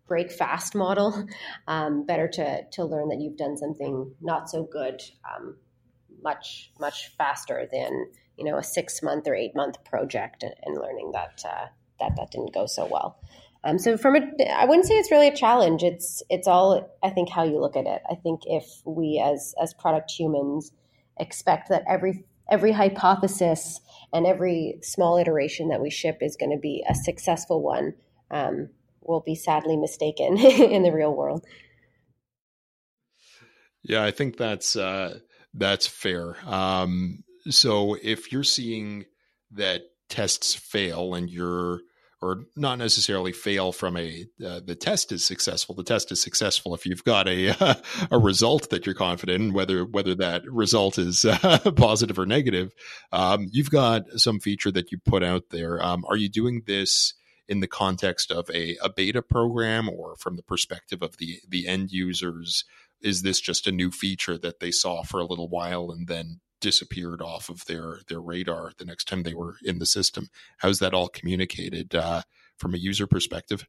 break 0.07 0.31
fast 0.33 0.75
model. 0.75 1.27
Um, 1.69 2.07
better 2.07 2.29
to 2.29 2.63
to 2.73 2.85
learn 2.85 3.09
that 3.09 3.21
you've 3.21 3.37
done 3.37 3.57
something 3.59 4.15
not 4.23 4.49
so 4.49 4.63
good 4.65 5.03
um, 5.31 5.57
much 6.23 6.73
much 6.81 7.09
faster 7.19 7.69
than 7.71 8.07
you 8.39 8.45
know 8.45 8.57
a 8.57 8.63
six 8.63 9.03
month 9.03 9.27
or 9.27 9.35
eight 9.35 9.55
month 9.55 9.83
project 9.85 10.43
and, 10.43 10.55
and 10.65 10.77
learning 10.77 11.13
that 11.13 11.43
uh, 11.45 11.67
that 12.01 12.17
that 12.17 12.31
didn't 12.31 12.55
go 12.55 12.67
so 12.67 12.89
well. 12.91 13.19
Um, 13.65 13.79
so 13.79 13.97
from 13.97 14.17
a, 14.17 14.21
I 14.53 14.65
wouldn't 14.65 14.87
say 14.87 14.95
it's 14.95 15.11
really 15.11 15.29
a 15.29 15.37
challenge. 15.37 15.83
It's 15.83 16.23
it's 16.31 16.47
all 16.47 16.97
I 17.03 17.11
think 17.11 17.29
how 17.29 17.45
you 17.45 17.61
look 17.61 17.77
at 17.77 17.87
it. 17.87 18.03
I 18.11 18.15
think 18.15 18.43
if 18.47 18.65
we 18.85 19.23
as 19.25 19.55
as 19.61 19.75
product 19.75 20.11
humans 20.11 20.73
expect 21.19 21.69
that 21.69 21.83
every 21.89 22.25
every 22.51 22.73
hypothesis 22.73 23.81
and 24.13 24.27
every 24.27 24.79
small 24.83 25.19
iteration 25.19 25.69
that 25.69 25.83
we 25.83 25.91
ship 25.91 26.19
is 26.21 26.37
going 26.37 26.53
to 26.53 26.59
be 26.59 26.85
a 26.89 26.95
successful 26.95 27.63
one, 27.63 27.95
um, 28.31 28.71
we'll 29.03 29.21
be 29.21 29.35
sadly 29.35 29.77
mistaken 29.77 30.39
in 30.39 30.83
the 30.83 30.93
real 30.93 31.15
world. 31.15 31.45
Yeah, 33.83 34.05
I 34.05 34.11
think 34.11 34.37
that's 34.37 34.77
uh, 34.77 35.19
that's 35.55 35.87
fair. 35.87 36.37
Um, 36.47 37.25
so 37.49 37.97
if 38.03 38.33
you're 38.33 38.45
seeing 38.45 39.05
that 39.53 39.83
tests 40.09 40.55
fail 40.55 41.15
and 41.15 41.31
you're 41.31 41.81
or 42.21 42.45
not 42.57 42.79
necessarily 42.79 43.33
fail 43.33 43.71
from 43.71 43.97
a 43.97 44.27
uh, 44.45 44.61
the 44.65 44.75
test 44.75 45.13
is 45.13 45.25
successful. 45.25 45.75
The 45.75 45.85
test 45.85 46.11
is 46.11 46.21
successful 46.21 46.75
if 46.75 46.85
you've 46.85 47.05
got 47.05 47.29
a 47.29 47.51
uh, 47.51 47.75
a 48.11 48.19
result 48.19 48.71
that 48.71 48.87
you're 48.87 48.95
confident 48.95 49.43
in, 49.43 49.53
whether 49.53 49.85
whether 49.85 50.15
that 50.17 50.43
result 50.51 50.99
is 50.99 51.25
uh, 51.25 51.59
positive 51.77 52.19
or 52.19 52.27
negative. 52.27 52.73
Um, 53.13 53.47
you've 53.53 53.71
got 53.71 54.03
some 54.17 54.41
feature 54.41 54.73
that 54.73 54.91
you 54.91 54.99
put 54.99 55.23
out 55.23 55.51
there. 55.51 55.83
Um, 55.83 56.05
are 56.09 56.17
you 56.17 56.29
doing 56.29 56.63
this 56.67 57.15
in 57.47 57.61
the 57.61 57.69
context 57.69 58.31
of 58.31 58.51
a, 58.51 58.77
a 58.83 58.91
beta 58.91 59.23
program 59.23 59.89
or 59.89 60.17
from 60.17 60.37
the 60.37 60.43
perspective 60.43 61.03
of 61.03 61.19
the 61.19 61.39
the 61.49 61.69
end 61.69 61.93
users? 61.93 62.65
Is 63.01 63.23
this 63.23 63.41
just 63.41 63.69
a 63.69 63.73
new 63.73 63.93
feature 63.93 64.37
that 64.39 64.59
they 64.59 64.73
saw 64.73 65.05
for 65.05 65.21
a 65.21 65.25
little 65.25 65.49
while 65.49 65.93
and 65.93 66.09
then 66.09 66.41
disappeared 66.61 67.23
off 67.23 67.49
of 67.49 67.65
their 67.67 68.01
their 68.09 68.21
radar 68.21 68.73
the 68.79 68.85
next 68.85 69.09
time 69.09 69.23
they 69.23 69.35
were 69.35 69.57
in 69.63 69.79
the 69.79 69.87
system. 69.87 70.29
How's 70.59 70.79
that 70.81 70.95
all 70.95 71.09
communicated 71.09 71.95
uh, 71.95 72.23
from 72.57 72.75
a 72.75 72.79
user 72.79 73.07
perspective? 73.07 73.67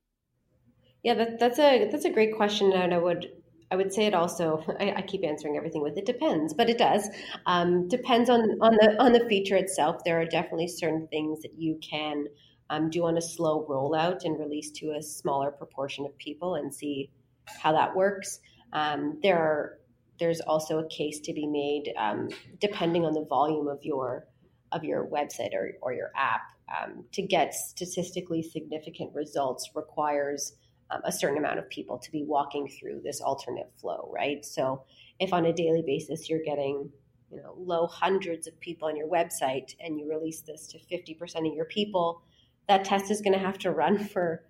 Yeah, 1.03 1.13
that, 1.15 1.39
that's 1.39 1.60
a 1.60 1.89
that's 1.91 2.05
a 2.05 2.10
great 2.10 2.36
question, 2.36 2.74
and 2.74 2.93
I 2.93 2.98
would 2.98 3.27
I 3.72 3.75
would 3.75 3.93
say 3.93 4.05
it 4.05 4.13
also. 4.13 4.63
I, 4.79 4.93
I 4.98 5.01
keep 5.01 5.24
answering 5.24 5.58
everything 5.58 5.81
with 5.81 5.98
it 5.98 6.05
depends, 6.05 6.53
but 6.53 6.69
it 6.69 6.77
does 6.77 7.08
um, 7.46 7.88
depends 7.88 8.29
on 8.29 8.41
on 8.62 8.75
the 8.75 8.96
on 9.00 9.13
the 9.13 9.25
feature 9.27 9.55
itself. 9.55 10.03
There 10.03 10.19
are 10.19 10.25
definitely 10.25 10.67
certain 10.67 11.08
things 11.08 11.41
that 11.41 11.53
you 11.58 11.79
can 11.81 12.25
um, 12.69 12.89
do 12.89 13.05
on 13.05 13.17
a 13.17 13.22
slow 13.22 13.65
rollout 13.67 14.25
and 14.25 14.39
release 14.39 14.72
to 14.72 14.91
a 14.91 15.01
smaller 15.01 15.51
proportion 15.51 16.05
of 16.05 16.17
people 16.17 16.55
and 16.55 16.74
see 16.74 17.10
how 17.46 17.72
that 17.74 17.96
works. 17.96 18.39
Um, 18.72 19.19
there 19.24 19.38
are 19.38 19.78
there's 20.20 20.42
also 20.42 20.80
a 20.80 20.88
case 20.88 21.20
to 21.22 21.34
be 21.34 21.48
made 21.48 21.94
um, 21.98 22.30
depending 22.60 23.06
on 23.06 23.14
the 23.14 23.26
volume 23.26 23.68
of 23.68 23.84
your 23.84 24.28
of 24.72 24.84
your 24.84 25.08
website 25.08 25.54
or, 25.54 25.72
or 25.82 25.94
your 25.94 26.12
app 26.16 26.42
um, 26.70 27.04
to 27.12 27.24
get 27.24 27.54
statistically 27.56 28.44
significant 28.44 29.14
results 29.16 29.72
requires 29.74 30.54
um, 30.92 31.02
a 31.06 31.12
certain 31.12 31.40
amount 31.40 31.58
of 31.58 31.68
people 31.70 31.98
to 31.98 32.12
be 32.12 32.24
walking 32.24 32.68
through 32.68 33.02
this 33.04 33.22
alternate 33.22 33.72
flow 33.80 34.12
right? 34.14 34.46
So 34.46 34.84
if 35.20 35.34
on 35.34 35.46
a 35.46 35.54
daily 35.54 35.84
basis 35.86 36.30
you're 36.30 36.44
getting 36.44 36.92
you 37.32 37.38
know 37.38 37.54
low 37.58 37.88
hundreds 37.88 38.48
of 38.48 38.60
people 38.60 38.88
on 38.88 38.96
your 38.96 39.08
website 39.08 39.76
and 39.80 40.00
you 40.00 40.10
release 40.10 40.42
this 40.42 40.68
to 40.68 40.80
50% 40.80 41.48
of 41.48 41.56
your 41.56 41.66
people 41.66 42.22
that 42.68 42.86
test 42.86 43.10
is 43.10 43.22
going 43.22 43.34
to 43.34 43.40
have 43.40 43.58
to 43.60 43.72
run 43.72 43.98
for 44.14 44.44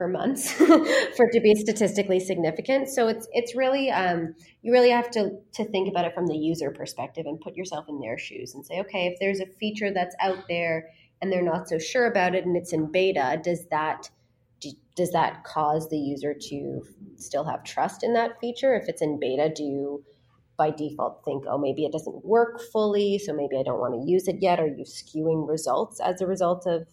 for 0.00 0.08
months 0.08 0.50
for 0.52 1.26
it 1.26 1.32
to 1.32 1.40
be 1.40 1.54
statistically 1.54 2.18
significant. 2.18 2.88
So 2.88 3.06
it's 3.08 3.28
it's 3.32 3.54
really 3.54 3.90
um, 3.90 4.34
you 4.62 4.72
really 4.72 4.88
have 4.88 5.10
to 5.10 5.32
to 5.52 5.64
think 5.66 5.90
about 5.90 6.06
it 6.06 6.14
from 6.14 6.26
the 6.26 6.38
user 6.38 6.70
perspective 6.70 7.26
and 7.26 7.38
put 7.38 7.54
yourself 7.54 7.84
in 7.86 8.00
their 8.00 8.16
shoes 8.16 8.54
and 8.54 8.64
say, 8.64 8.80
okay, 8.80 9.08
if 9.08 9.20
there's 9.20 9.40
a 9.40 9.46
feature 9.46 9.92
that's 9.92 10.16
out 10.18 10.48
there 10.48 10.88
and 11.20 11.30
they're 11.30 11.42
not 11.42 11.68
so 11.68 11.78
sure 11.78 12.06
about 12.06 12.34
it 12.34 12.46
and 12.46 12.56
it's 12.56 12.72
in 12.72 12.90
beta, 12.90 13.38
does 13.44 13.66
that 13.66 14.08
does 14.96 15.10
that 15.10 15.44
cause 15.44 15.90
the 15.90 15.98
user 15.98 16.32
to 16.32 16.82
still 17.16 17.44
have 17.44 17.62
trust 17.62 18.02
in 18.02 18.14
that 18.14 18.40
feature? 18.40 18.74
If 18.74 18.88
it's 18.88 19.02
in 19.02 19.20
beta, 19.20 19.52
do 19.54 19.64
you 19.64 20.04
by 20.56 20.70
default 20.70 21.22
think, 21.26 21.44
oh, 21.46 21.58
maybe 21.58 21.84
it 21.84 21.92
doesn't 21.92 22.24
work 22.24 22.58
fully, 22.72 23.18
so 23.18 23.34
maybe 23.34 23.58
I 23.58 23.62
don't 23.62 23.80
want 23.80 24.02
to 24.02 24.10
use 24.10 24.28
it 24.28 24.36
yet? 24.40 24.60
Are 24.60 24.66
you 24.66 24.84
skewing 24.84 25.46
results 25.46 26.00
as 26.00 26.22
a 26.22 26.26
result 26.26 26.66
of 26.66 26.86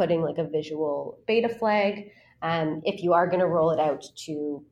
putting 0.00 0.22
like 0.22 0.38
a 0.38 0.44
visual 0.44 1.18
beta 1.26 1.46
flag. 1.46 2.10
Um, 2.40 2.80
if 2.84 3.02
you 3.02 3.12
are 3.12 3.26
going 3.26 3.40
to 3.40 3.46
roll 3.46 3.70
it 3.70 3.78
out 3.78 4.02
to 4.24 4.64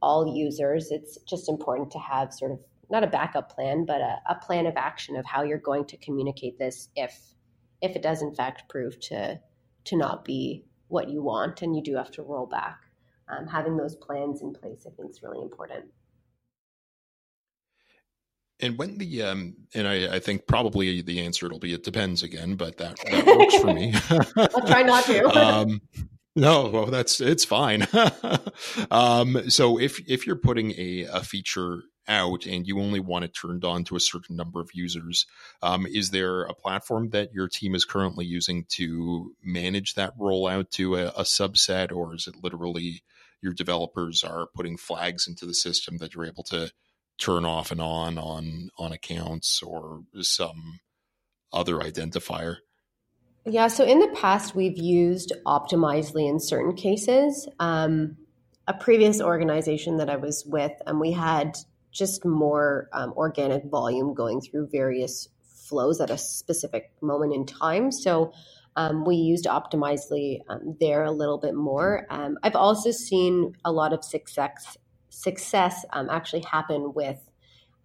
all 0.00 0.34
users, 0.34 0.90
it's 0.90 1.18
just 1.28 1.50
important 1.50 1.90
to 1.90 1.98
have 1.98 2.32
sort 2.32 2.52
of 2.52 2.60
not 2.88 3.04
a 3.04 3.06
backup 3.06 3.54
plan, 3.54 3.84
but 3.84 4.00
a, 4.00 4.16
a 4.30 4.34
plan 4.36 4.64
of 4.64 4.72
action 4.78 5.14
of 5.14 5.26
how 5.26 5.42
you're 5.42 5.58
going 5.58 5.84
to 5.88 5.98
communicate 5.98 6.58
this 6.58 6.88
if 6.96 7.14
if 7.82 7.94
it 7.94 8.00
does 8.00 8.22
in 8.22 8.34
fact 8.34 8.66
prove 8.70 8.98
to 9.00 9.38
to 9.84 9.96
not 9.98 10.24
be 10.24 10.64
what 10.88 11.10
you 11.10 11.22
want 11.22 11.60
and 11.60 11.76
you 11.76 11.82
do 11.82 11.94
have 11.94 12.10
to 12.12 12.22
roll 12.22 12.46
back. 12.46 12.78
Um, 13.28 13.46
having 13.46 13.76
those 13.76 13.96
plans 13.96 14.40
in 14.40 14.54
place, 14.54 14.86
I 14.86 14.90
think, 14.96 15.10
is 15.10 15.22
really 15.22 15.42
important. 15.42 15.84
And 18.60 18.78
when 18.78 18.98
the 18.98 19.22
um, 19.22 19.56
and 19.74 19.86
I, 19.86 20.16
I 20.16 20.18
think 20.18 20.46
probably 20.46 21.02
the 21.02 21.20
answer 21.20 21.48
will 21.48 21.58
be 21.58 21.74
it 21.74 21.84
depends 21.84 22.22
again, 22.22 22.56
but 22.56 22.78
that, 22.78 22.96
that 23.10 23.26
works 23.26 23.56
for 23.56 23.72
me. 23.72 23.94
I'll 24.36 24.66
try 24.66 24.82
not 24.82 25.04
to. 25.04 25.26
um, 25.38 25.82
no, 26.34 26.68
well, 26.68 26.86
that's 26.86 27.20
it's 27.20 27.44
fine. 27.44 27.86
um, 28.90 29.50
so 29.50 29.78
if 29.78 30.00
if 30.08 30.26
you're 30.26 30.36
putting 30.36 30.72
a, 30.72 31.06
a 31.12 31.20
feature 31.22 31.82
out 32.08 32.46
and 32.46 32.66
you 32.66 32.78
only 32.78 33.00
want 33.00 33.24
it 33.24 33.34
turned 33.34 33.64
on 33.64 33.82
to 33.84 33.96
a 33.96 34.00
certain 34.00 34.36
number 34.36 34.60
of 34.60 34.70
users, 34.72 35.26
um, 35.62 35.86
is 35.86 36.10
there 36.10 36.42
a 36.42 36.54
platform 36.54 37.10
that 37.10 37.32
your 37.32 37.48
team 37.48 37.74
is 37.74 37.84
currently 37.84 38.24
using 38.24 38.64
to 38.68 39.34
manage 39.42 39.94
that 39.94 40.16
rollout 40.18 40.70
to 40.70 40.96
a, 40.96 41.08
a 41.08 41.22
subset, 41.22 41.92
or 41.92 42.14
is 42.14 42.26
it 42.26 42.36
literally 42.42 43.02
your 43.42 43.52
developers 43.52 44.24
are 44.24 44.48
putting 44.54 44.76
flags 44.76 45.26
into 45.26 45.44
the 45.46 45.54
system 45.54 45.98
that 45.98 46.14
you're 46.14 46.26
able 46.26 46.44
to 46.44 46.70
turn 47.18 47.44
off 47.44 47.70
and 47.70 47.80
on 47.80 48.18
on 48.18 48.70
on 48.78 48.92
accounts 48.92 49.62
or 49.62 50.02
some 50.20 50.80
other 51.52 51.76
identifier? 51.78 52.56
Yeah, 53.44 53.68
so 53.68 53.84
in 53.84 54.00
the 54.00 54.08
past, 54.08 54.56
we've 54.56 54.76
used 54.76 55.32
Optimizely 55.46 56.28
in 56.28 56.40
certain 56.40 56.74
cases. 56.74 57.48
Um, 57.60 58.16
a 58.66 58.74
previous 58.74 59.20
organization 59.20 59.98
that 59.98 60.10
I 60.10 60.16
was 60.16 60.44
with, 60.44 60.72
and 60.84 60.98
we 60.98 61.12
had 61.12 61.56
just 61.92 62.24
more 62.24 62.88
um, 62.92 63.12
organic 63.16 63.64
volume 63.66 64.14
going 64.14 64.40
through 64.40 64.68
various 64.72 65.28
flows 65.44 66.00
at 66.00 66.10
a 66.10 66.18
specific 66.18 66.90
moment 67.00 67.34
in 67.34 67.46
time. 67.46 67.92
So 67.92 68.32
um, 68.74 69.04
we 69.04 69.16
used 69.16 69.46
Optimizely 69.46 70.40
um, 70.48 70.76
there 70.80 71.04
a 71.04 71.12
little 71.12 71.38
bit 71.38 71.54
more. 71.54 72.06
Um, 72.10 72.38
I've 72.42 72.56
also 72.56 72.90
seen 72.90 73.54
a 73.64 73.72
lot 73.72 73.92
of 73.92 74.04
success 74.04 74.76
success 75.16 75.84
um, 75.92 76.08
actually 76.10 76.42
happen 76.42 76.92
with 76.94 77.18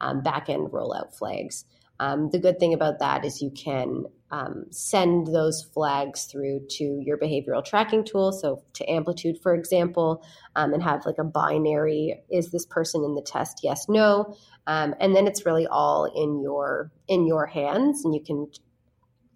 um, 0.02 0.22
backend 0.22 0.70
rollout 0.72 1.16
flags. 1.16 1.66
Um, 2.00 2.30
the 2.32 2.40
good 2.40 2.60
thing 2.60 2.74
about 2.74 3.00
that 3.00 3.24
is 3.24 3.42
you 3.42 3.52
can 3.52 4.06
um, 4.32 4.66
send 4.72 5.28
those 5.28 5.64
flags 5.74 6.26
through 6.26 6.62
to 6.72 7.00
your 7.06 7.18
behavioral 7.18 7.64
tracking 7.64 8.04
tool. 8.04 8.32
So 8.32 8.64
to 8.74 8.90
Amplitude, 8.90 9.38
for 9.42 9.54
example, 9.54 10.26
um, 10.56 10.74
and 10.74 10.84
have 10.84 11.06
like 11.06 11.20
a 11.20 11.24
binary: 11.24 12.22
is 12.30 12.52
this 12.52 12.66
person 12.66 13.04
in 13.04 13.16
the 13.16 13.22
test? 13.22 13.60
Yes, 13.64 13.88
no. 13.88 14.36
And 14.68 15.16
then 15.16 15.28
it's 15.28 15.46
really 15.46 15.68
all 15.68 16.06
in 16.06 16.42
your 16.42 16.92
in 17.08 17.28
your 17.28 17.46
hands, 17.46 18.04
and 18.04 18.16
you 18.16 18.24
can, 18.24 18.48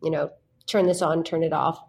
you 0.01 0.09
know, 0.09 0.31
turn 0.65 0.87
this 0.87 1.01
on, 1.01 1.23
turn 1.23 1.43
it 1.43 1.53
off 1.53 1.79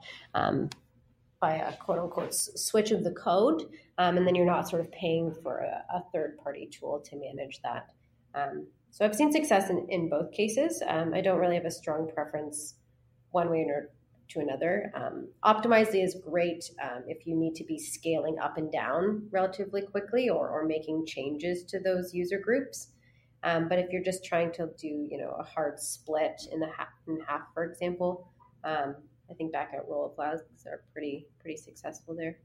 by 1.41 1.55
a 1.55 1.73
quote 1.77 1.99
unquote 1.99 2.35
switch 2.35 2.91
of 2.91 3.05
the 3.05 3.13
code. 3.13 3.63
Um, 3.99 4.19
and 4.19 4.27
then 4.27 4.35
you're 4.35 4.47
not 4.47 4.69
sort 4.69 4.83
of 4.83 4.93
paying 4.93 5.35
for 5.43 5.59
a, 5.59 5.97
a 5.97 6.03
third 6.13 6.39
party 6.39 6.69
tool 6.71 7.03
to 7.07 7.17
manage 7.17 7.61
that. 7.63 7.87
Um, 8.35 8.67
so 8.91 9.05
I've 9.05 9.15
seen 9.15 9.33
success 9.33 9.71
in, 9.71 9.87
in 9.89 10.09
both 10.09 10.33
cases. 10.33 10.83
Um, 10.87 11.15
I 11.15 11.21
don't 11.21 11.39
really 11.39 11.55
have 11.55 11.65
a 11.65 11.71
strong 11.71 12.11
preference 12.15 12.75
one 13.31 13.51
way 13.51 13.67
or 13.69 13.91
to 14.29 14.41
another. 14.41 14.93
Um, 14.95 15.29
Optimizely 15.45 16.03
is 16.03 16.17
great 16.29 16.65
um, 16.83 17.05
if 17.07 17.27
you 17.27 17.37
need 17.37 17.55
to 17.57 17.65
be 17.65 17.79
scaling 17.79 18.39
up 18.39 18.57
and 18.57 18.71
down 18.73 19.29
relatively 19.31 19.83
quickly 19.83 20.29
or, 20.29 20.49
or 20.49 20.67
making 20.67 21.07
changes 21.07 21.65
to 21.65 21.79
those 21.79 22.13
user 22.13 22.39
groups. 22.39 22.89
Um, 23.43 23.69
but 23.69 23.79
if 23.79 23.91
you're 23.91 24.03
just 24.03 24.25
trying 24.25 24.53
to 24.53 24.71
do, 24.79 24.89
you 24.89 25.19
know, 25.19 25.37
a 25.39 25.45
hard 25.45 25.79
split 25.79 26.41
in 26.53 26.59
the 26.59 26.67
half, 26.67 26.89
in 27.07 27.21
half, 27.27 27.43
for 27.55 27.65
example, 27.65 28.29
um, 28.65 28.97
I 29.31 29.35
think 29.35 29.53
back 29.53 29.73
at 29.75 29.87
Roll 29.89 30.07
of 30.07 30.19
are 30.19 30.83
pretty 30.93 31.27
pretty 31.41 31.57
successful 31.57 32.15
there. 32.17 32.39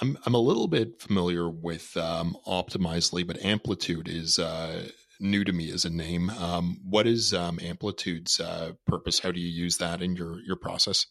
I'm 0.00 0.18
I'm 0.24 0.34
a 0.34 0.40
little 0.40 0.68
bit 0.68 1.00
familiar 1.00 1.48
with 1.48 1.96
um, 1.96 2.36
Optimizely, 2.46 3.26
but 3.26 3.42
Amplitude 3.44 4.08
is 4.08 4.38
uh, 4.38 4.88
new 5.20 5.44
to 5.44 5.52
me 5.52 5.70
as 5.72 5.84
a 5.84 5.90
name. 5.90 6.30
Um, 6.30 6.80
what 6.88 7.06
is 7.06 7.34
um, 7.34 7.58
Amplitude's 7.60 8.38
uh, 8.38 8.72
purpose? 8.86 9.18
How 9.18 9.32
do 9.32 9.40
you 9.40 9.48
use 9.48 9.78
that 9.78 10.02
in 10.02 10.14
your 10.14 10.40
your 10.40 10.56
process? 10.56 11.06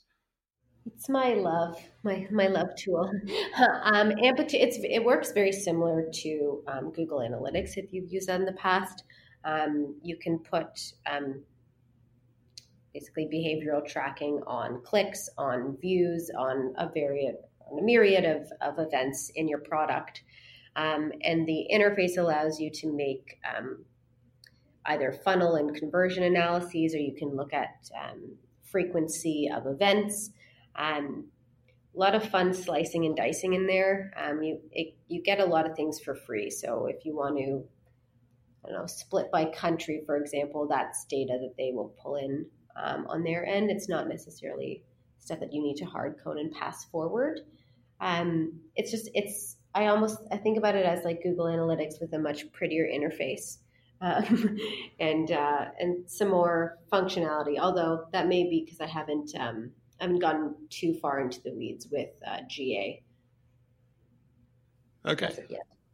It's 0.85 1.09
my 1.09 1.33
love, 1.33 1.77
my 2.03 2.27
my 2.31 2.47
love 2.47 2.69
tool. 2.77 3.11
um, 3.83 4.13
Amplitude, 4.23 4.61
it's 4.61 4.77
it 4.81 5.03
works 5.03 5.31
very 5.33 5.51
similar 5.51 6.05
to 6.21 6.63
um, 6.67 6.91
Google 6.91 7.19
Analytics. 7.19 7.71
If 7.75 7.91
you've 7.91 8.11
used 8.11 8.29
that 8.29 8.39
in 8.39 8.45
the 8.45 8.53
past, 8.53 9.03
um, 9.43 9.95
you 10.01 10.17
can 10.17 10.39
put 10.39 10.79
um, 11.11 11.43
basically 12.93 13.25
behavioral 13.25 13.85
tracking 13.85 14.41
on 14.47 14.81
clicks, 14.83 15.29
on 15.37 15.77
views, 15.81 16.31
on 16.37 16.73
a 16.77 16.89
varied, 16.89 17.35
on 17.35 17.46
a 17.71 17.81
myriad 17.81 18.25
of, 18.25 18.51
of 18.61 18.79
events 18.79 19.31
in 19.35 19.47
your 19.47 19.59
product. 19.59 20.23
Um, 20.75 21.11
and 21.21 21.47
the 21.47 21.67
interface 21.73 22.17
allows 22.17 22.59
you 22.59 22.69
to 22.71 22.93
make 22.93 23.39
um, 23.43 23.83
either 24.85 25.11
funnel 25.11 25.55
and 25.55 25.75
conversion 25.75 26.23
analyses, 26.23 26.93
or 26.93 26.99
you 26.99 27.15
can 27.15 27.35
look 27.35 27.53
at 27.53 27.89
um, 27.99 28.37
frequency 28.63 29.49
of 29.53 29.65
events. 29.65 30.29
Um, 30.75 31.25
a 31.95 31.99
lot 31.99 32.13
of 32.13 32.29
fun 32.29 32.53
slicing 32.53 33.05
and 33.05 33.15
dicing 33.15 33.53
in 33.53 33.65
there. 33.65 34.13
Um, 34.15 34.43
you 34.43 34.59
it, 34.71 34.95
you 35.07 35.23
get 35.23 35.39
a 35.39 35.45
lot 35.45 35.67
of 35.67 35.75
things 35.75 35.99
for 35.99 36.13
free. 36.13 36.51
So 36.51 36.85
if 36.85 37.05
you 37.05 37.15
want 37.15 37.37
to, 37.37 37.63
I 38.63 38.69
don't 38.69 38.81
know, 38.81 38.85
split 38.85 39.31
by 39.31 39.45
country, 39.45 40.03
for 40.05 40.15
example, 40.15 40.67
that's 40.67 41.05
data 41.05 41.39
that 41.41 41.55
they 41.57 41.71
will 41.73 41.95
pull 41.99 42.17
in 42.17 42.45
um, 42.81 43.07
on 43.07 43.23
their 43.23 43.45
end. 43.45 43.71
It's 43.71 43.89
not 43.89 44.07
necessarily 44.07 44.83
stuff 45.19 45.39
that 45.39 45.53
you 45.53 45.61
need 45.63 45.77
to 45.77 45.85
hard 45.85 46.17
code 46.23 46.37
and 46.37 46.51
pass 46.51 46.85
forward. 46.85 47.41
Um, 47.99 48.59
it's 48.75 48.91
just 48.91 49.09
it's 49.13 49.57
I 49.73 49.87
almost 49.87 50.19
I 50.31 50.37
think 50.37 50.57
about 50.57 50.75
it 50.75 50.85
as 50.85 51.03
like 51.03 51.23
Google 51.23 51.45
Analytics 51.45 51.99
with 52.01 52.13
a 52.13 52.19
much 52.19 52.51
prettier 52.51 52.87
interface. 52.87 53.57
Um, 53.99 54.57
and 54.99 55.31
uh, 55.31 55.65
and 55.79 56.09
some 56.09 56.29
more 56.29 56.77
functionality. 56.91 57.57
Although 57.59 58.05
that 58.13 58.27
may 58.27 58.43
be 58.43 58.63
because 58.63 58.81
I 58.81 58.87
haven't 58.87 59.31
um, 59.39 59.71
I 59.99 60.03
haven't 60.03 60.19
gone 60.19 60.55
too 60.69 60.93
far 60.95 61.19
into 61.19 61.41
the 61.41 61.53
weeds 61.53 61.87
with 61.91 62.09
uh, 62.25 62.39
GA. 62.47 63.03
Okay. 65.05 65.29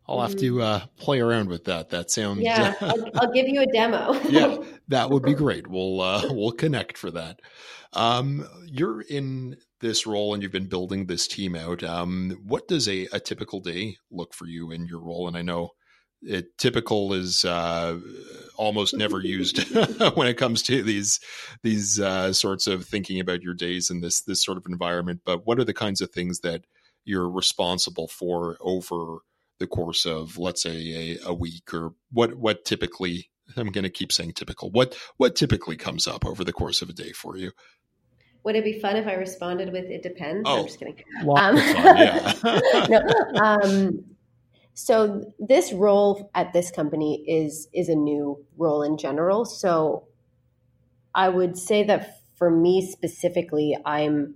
I'll 0.08 0.22
have 0.22 0.36
to 0.38 0.62
uh, 0.62 0.86
play 0.98 1.22
around 1.22 1.48
with 1.48 1.64
that. 1.66 1.90
That 1.90 2.12
sounds. 2.12 2.42
Yeah, 2.42 2.74
I'll, 2.82 3.10
I'll 3.16 3.32
give 3.32 3.48
you 3.48 3.62
a 3.62 3.66
demo. 3.68 4.14
yeah, 4.30 4.58
that 4.90 5.10
would 5.10 5.24
be 5.24 5.34
great. 5.34 5.68
We'll 5.68 6.02
uh, 6.02 6.24
we'll 6.30 6.52
connect 6.52 6.98
for 6.98 7.10
that. 7.12 7.40
Um, 7.94 8.48
you're 8.66 9.02
in 9.02 9.56
this 9.84 10.08
role 10.08 10.34
and 10.34 10.42
you've 10.42 10.52
been 10.52 10.66
building 10.66 11.06
this 11.06 11.28
team 11.28 11.56
out. 11.56 11.84
Um, 11.84 12.40
what 12.44 12.68
does 12.68 12.88
a, 12.88 13.08
a 13.14 13.20
typical 13.20 13.60
day 13.60 13.98
look 14.10 14.34
for 14.34 14.48
you 14.48 14.72
in 14.72 14.88
your 14.88 15.00
role? 15.00 15.28
And 15.28 15.38
I 15.38 15.44
know 15.44 15.72
it 16.24 16.58
typical 16.58 17.14
is 17.14 17.44
uh, 17.46 18.00
almost 18.56 18.96
never 18.96 19.20
used 19.20 19.60
when 20.16 20.28
it 20.28 20.38
comes 20.38 20.64
to 20.64 20.82
these 20.82 21.20
these 21.62 22.00
uh, 22.00 22.34
sorts 22.34 22.66
of 22.66 22.86
thinking 22.86 23.20
about 23.20 23.44
your 23.44 23.54
days 23.54 23.90
in 23.90 24.02
this 24.02 24.22
this 24.22 24.44
sort 24.44 24.58
of 24.58 24.66
environment. 24.68 25.22
But 25.26 25.46
what 25.46 25.60
are 25.60 25.66
the 25.66 25.74
kinds 25.74 26.02
of 26.02 26.12
things 26.12 26.40
that 26.40 26.64
you're 27.06 27.30
responsible 27.30 28.08
for 28.08 28.58
over 28.62 29.18
the 29.60 29.68
course 29.68 30.06
of, 30.06 30.38
let's 30.38 30.64
say, 30.64 31.18
a, 31.24 31.28
a 31.28 31.34
week, 31.34 31.74
or 31.74 31.94
what 32.12 32.36
what 32.36 32.66
typically? 32.66 33.30
I'm 33.58 33.72
going 33.72 33.84
to 33.84 33.90
keep 33.90 34.14
saying 34.14 34.34
typical. 34.34 34.72
What 34.72 34.98
what 35.18 35.36
typically 35.36 35.76
comes 35.76 36.08
up 36.08 36.26
over 36.26 36.46
the 36.46 36.54
course 36.54 36.82
of 36.82 36.90
a 36.90 36.94
day 36.94 37.12
for 37.12 37.36
you? 37.36 37.52
Would 38.44 38.56
it 38.56 38.64
be 38.64 38.80
fun 38.80 38.98
if 38.98 39.08
I 39.08 39.14
responded 39.14 39.72
with 39.72 39.86
"It 39.86 40.04
depends"? 40.04 40.44
Oh, 40.46 40.60
I'm 40.60 40.66
just 40.66 40.80
kidding. 40.80 40.96
Um, 41.22 41.36
fun, 41.36 41.58
yeah. 41.98 42.88
no, 42.90 43.42
um, 43.42 44.06
so 44.74 45.32
this 45.40 45.72
role 45.72 46.30
at 46.36 46.54
this 46.54 46.72
company 46.72 47.24
is 47.28 47.68
is 47.74 47.90
a 47.90 47.96
new 47.96 48.44
role 48.58 48.84
in 48.84 48.98
general. 48.98 49.46
So 49.46 50.08
I 51.16 51.30
would 51.30 51.58
say 51.58 51.84
that 51.84 52.22
for 52.36 52.50
me 52.50 52.86
specifically, 52.86 53.78
I'm 53.86 54.36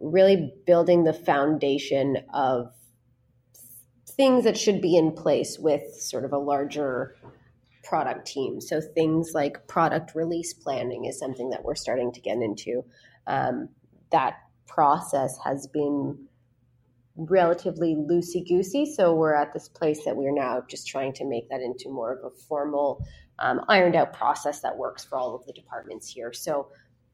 really 0.00 0.52
building 0.66 1.04
the 1.04 1.12
foundation 1.12 2.18
of 2.32 2.72
things 4.06 4.44
that 4.44 4.56
should 4.56 4.80
be 4.80 4.96
in 4.96 5.12
place 5.12 5.58
with 5.58 5.94
sort 5.94 6.24
of 6.24 6.32
a 6.32 6.38
larger 6.38 7.16
product 7.82 8.26
team. 8.26 8.60
So 8.60 8.80
things 8.80 9.32
like 9.34 9.66
product 9.66 10.14
release 10.14 10.52
planning 10.52 11.04
is 11.06 11.18
something 11.18 11.50
that 11.50 11.64
we're 11.64 11.74
starting 11.74 12.12
to 12.12 12.20
get 12.20 12.36
into. 12.38 12.84
Um, 13.26 13.68
that 14.10 14.34
process 14.66 15.38
has 15.44 15.66
been 15.66 16.28
relatively 17.16 17.94
loosey 17.94 18.46
goosey. 18.46 18.86
So 18.86 19.14
we're 19.14 19.34
at 19.34 19.52
this 19.52 19.68
place 19.68 20.04
that 20.04 20.16
we're 20.16 20.32
now 20.32 20.62
just 20.68 20.86
trying 20.86 21.12
to 21.14 21.24
make 21.24 21.48
that 21.50 21.60
into 21.60 21.90
more 21.90 22.12
of 22.12 22.24
a 22.24 22.30
formal, 22.30 23.04
um, 23.38 23.60
ironed 23.68 23.96
out 23.96 24.12
process 24.12 24.60
that 24.60 24.76
works 24.76 25.04
for 25.04 25.18
all 25.18 25.34
of 25.34 25.44
the 25.46 25.52
departments 25.52 26.08
here. 26.08 26.32
So 26.32 26.68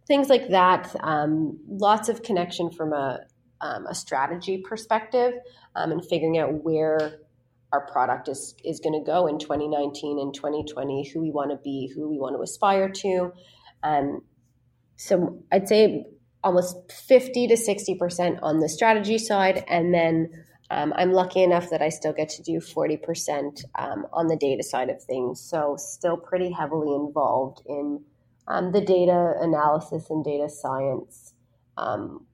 things 0.07 0.29
like 0.29 0.51
that, 0.51 0.95
um, 1.01 1.59
lots 1.69 2.09
of 2.09 2.23
connection 2.23 2.71
from 2.71 2.93
a, 2.93 3.21
um, 3.61 3.87
a 3.87 3.95
strategy 3.95 4.59
perspective 4.59 5.35
um, 5.75 5.91
and 5.91 6.05
figuring 6.05 6.39
out 6.39 6.63
where 6.65 7.19
our 7.73 7.87
product 7.91 8.29
is, 8.29 8.55
is 8.65 8.81
going 8.81 8.99
to 8.99 9.05
go 9.05 9.27
in 9.27 9.39
2019 9.39 10.19
and 10.19 10.33
2020, 10.33 11.11
who 11.11 11.21
we 11.21 11.31
want 11.31 11.51
to 11.51 11.57
be, 11.57 11.93
who 11.95 12.09
we 12.09 12.19
want 12.19 12.37
to 12.37 12.43
aspire 12.43 12.89
to. 12.89 13.33
Um, 13.83 14.23
so 14.99 15.39
I'd 15.53 15.69
say 15.69 16.07
almost 16.43 16.91
50 16.91 17.47
to 17.47 17.55
60% 17.55 18.41
on 18.43 18.59
the 18.59 18.69
strategy 18.69 19.17
side. 19.19 19.65
And 19.69 19.95
then 19.95 20.31
um, 20.71 20.93
I'm 20.97 21.13
lucky 21.13 21.43
enough 21.43 21.71
that 21.71 21.81
I 21.81 21.89
still 21.89 22.13
get 22.13 22.29
to 22.31 22.43
do 22.43 22.59
40% 22.59 23.65
um, 23.79 24.07
on 24.13 24.27
the 24.27 24.37
data 24.37 24.65
side 24.65 24.91
of 24.91 25.03
things. 25.03 25.41
So, 25.41 25.77
still 25.79 26.17
pretty 26.17 26.51
heavily 26.51 26.95
involved 26.95 27.63
in 27.67 28.03
um, 28.49 28.73
the 28.73 28.81
data 28.81 29.35
analysis 29.41 30.11
and 30.11 30.25
data 30.25 30.49
science 30.49 31.33
um, 31.77 32.27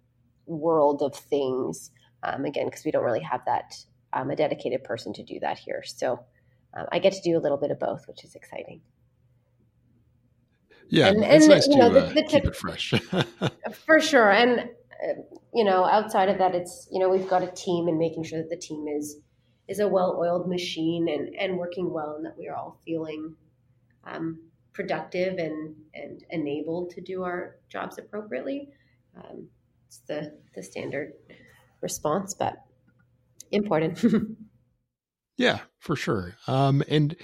world 0.47 1.03
of 1.03 1.15
things. 1.15 1.91
Um, 2.23 2.47
again, 2.47 2.65
because 2.67 2.85
we 2.85 2.91
don't 2.91 3.05
really 3.05 3.23
have 3.23 3.43
that, 3.45 3.75
um, 4.15 4.31
a 4.31 4.37
dedicated 4.37 4.85
person 4.85 5.13
to 5.13 5.23
do 5.23 5.39
that 5.41 5.59
here. 5.59 5.83
So, 5.85 6.25
I 6.91 6.99
get 6.99 7.13
to 7.13 7.21
do 7.23 7.39
a 7.39 7.41
little 7.41 7.59
bit 7.59 7.71
of 7.71 7.79
both, 7.79 8.09
which 8.09 8.25
is 8.25 8.35
exciting. 8.35 8.81
Yeah, 10.89 11.09
and, 11.09 11.25
it's 11.25 11.45
and, 11.45 11.55
nice 11.55 11.67
to 11.67 11.77
know, 11.77 11.91
the, 11.91 12.07
uh, 12.07 12.29
keep 12.29 12.45
it 12.45 12.57
fresh. 12.57 12.95
for 13.87 14.01
sure, 14.01 14.31
and 14.31 14.61
uh, 14.61 15.15
you 15.53 15.65
know, 15.65 15.85
outside 15.85 16.29
of 16.29 16.39
that, 16.39 16.55
it's 16.55 16.89
you 16.91 16.99
know 16.99 17.09
we've 17.09 17.29
got 17.29 17.43
a 17.43 17.51
team 17.53 17.89
and 17.89 17.99
making 17.99 18.25
sure 18.25 18.39
that 18.39 18.51
the 18.51 18.57
team 18.57 18.87
is 18.89 19.17
is 19.67 19.81
a 19.81 19.89
well-oiled 19.89 20.49
machine 20.49 21.09
and 21.09 21.35
and 21.37 21.59
working 21.59 21.93
well, 21.93 22.15
and 22.17 22.25
that 22.25 22.37
we 22.39 22.49
are 22.49 22.57
all 22.57 22.81
feeling 22.85 23.35
um, 24.05 24.39
productive 24.73 25.39
and 25.39 25.75
and 25.95 26.25
enabled 26.31 26.91
to 26.91 27.01
do 27.01 27.23
our 27.23 27.57
jobs 27.69 27.99
appropriately. 27.99 28.69
Um, 29.17 29.49
it's 29.87 29.99
the 30.07 30.37
the 30.55 30.63
standard 30.63 31.13
response, 31.81 32.35
but 32.35 32.57
important. 33.51 34.05
yeah, 35.37 35.61
for 35.79 35.97
sure. 35.97 36.37
Um, 36.47 36.83
and 36.89 37.17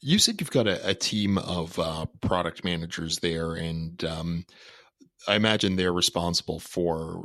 you 0.00 0.18
said 0.18 0.40
you've 0.40 0.50
got 0.50 0.66
a, 0.66 0.90
a 0.90 0.94
team 0.94 1.38
of 1.38 1.78
uh, 1.78 2.06
product 2.20 2.64
managers 2.64 3.18
there, 3.18 3.54
and 3.54 4.02
um, 4.04 4.44
I 5.28 5.36
imagine 5.36 5.76
they're 5.76 5.92
responsible 5.92 6.60
for 6.60 7.24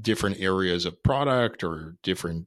different 0.00 0.40
areas 0.40 0.86
of 0.86 1.02
product 1.02 1.62
or 1.64 1.96
different 2.02 2.46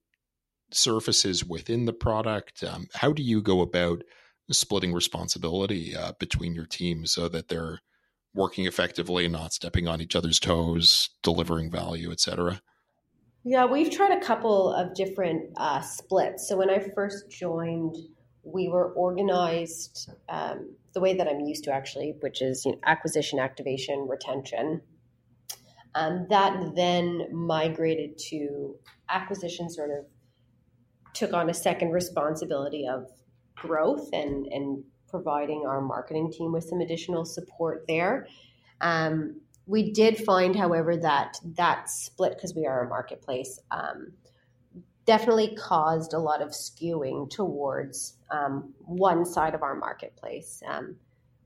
surfaces 0.72 1.46
within 1.46 1.86
the 1.86 1.94
product. 1.94 2.64
Um, 2.64 2.88
how 2.94 3.14
do 3.14 3.22
you 3.22 3.42
go 3.42 3.62
about 3.62 4.04
splitting 4.52 4.94
responsibility 4.94 5.96
uh, 5.96 6.14
between 6.20 6.54
your 6.54 6.66
teams 6.66 7.12
so 7.12 7.28
that 7.30 7.48
they're 7.48 7.80
working 8.34 8.66
effectively, 8.66 9.28
not 9.28 9.54
stepping 9.54 9.88
on 9.88 10.02
each 10.02 10.16
other's 10.16 10.40
toes, 10.40 11.10
delivering 11.22 11.72
value, 11.72 12.12
etc.? 12.12 12.62
Yeah, 13.46 13.66
we've 13.66 13.92
tried 13.92 14.18
a 14.18 14.26
couple 14.26 14.74
of 14.74 14.96
different 14.96 15.52
uh, 15.58 15.82
splits. 15.82 16.48
So 16.48 16.58
when 16.58 16.70
I 16.70 16.80
first 16.96 17.30
joined 17.30 17.96
we 18.44 18.68
were 18.68 18.92
organized 18.94 20.12
um, 20.30 20.76
the 20.94 21.00
way 21.00 21.16
that 21.16 21.28
I'm 21.28 21.40
used 21.40 21.64
to 21.66 21.74
actually, 21.74 22.16
which 22.20 22.42
is 22.42 22.66
you 22.66 22.74
know, 22.74 22.80
acquisition, 22.86 23.40
activation, 23.40 24.08
retention. 24.08 24.82
Um, 25.96 26.28
that 26.30 26.76
then 26.76 27.28
migrated 27.32 28.18
to 28.30 28.76
acquisition, 29.10 29.70
sort 29.70 29.92
of 29.92 30.06
took 31.14 31.34
on 31.34 31.50
a 31.50 31.54
second 31.54 31.92
responsibility 31.92 32.88
of 32.88 33.10
growth 33.56 34.10
and, 34.12 34.48
and 34.48 34.84
providing 35.08 35.64
our 35.68 35.80
marketing 35.80 36.32
team 36.32 36.52
with 36.52 36.64
some 36.64 36.82
additional 36.82 37.24
support 37.24 37.86
there. 37.88 38.28
Um, 38.82 39.40
we 39.68 39.92
did 39.92 40.18
find, 40.18 40.56
however, 40.56 40.98
that 40.98 41.38
that 41.56 41.90
split, 41.90 42.34
because 42.36 42.54
we 42.56 42.66
are 42.66 42.86
a 42.86 42.90
marketplace, 42.90 43.60
um, 43.72 44.12
definitely 45.06 45.56
caused 45.56 46.14
a 46.14 46.20
lot 46.20 46.42
of 46.42 46.50
skewing 46.50 47.30
towards 47.30 48.16
um, 48.32 48.74
one 48.80 49.26
side 49.26 49.54
of 49.54 49.64
our 49.64 49.76
marketplace, 49.76 50.62
um, 50.68 50.96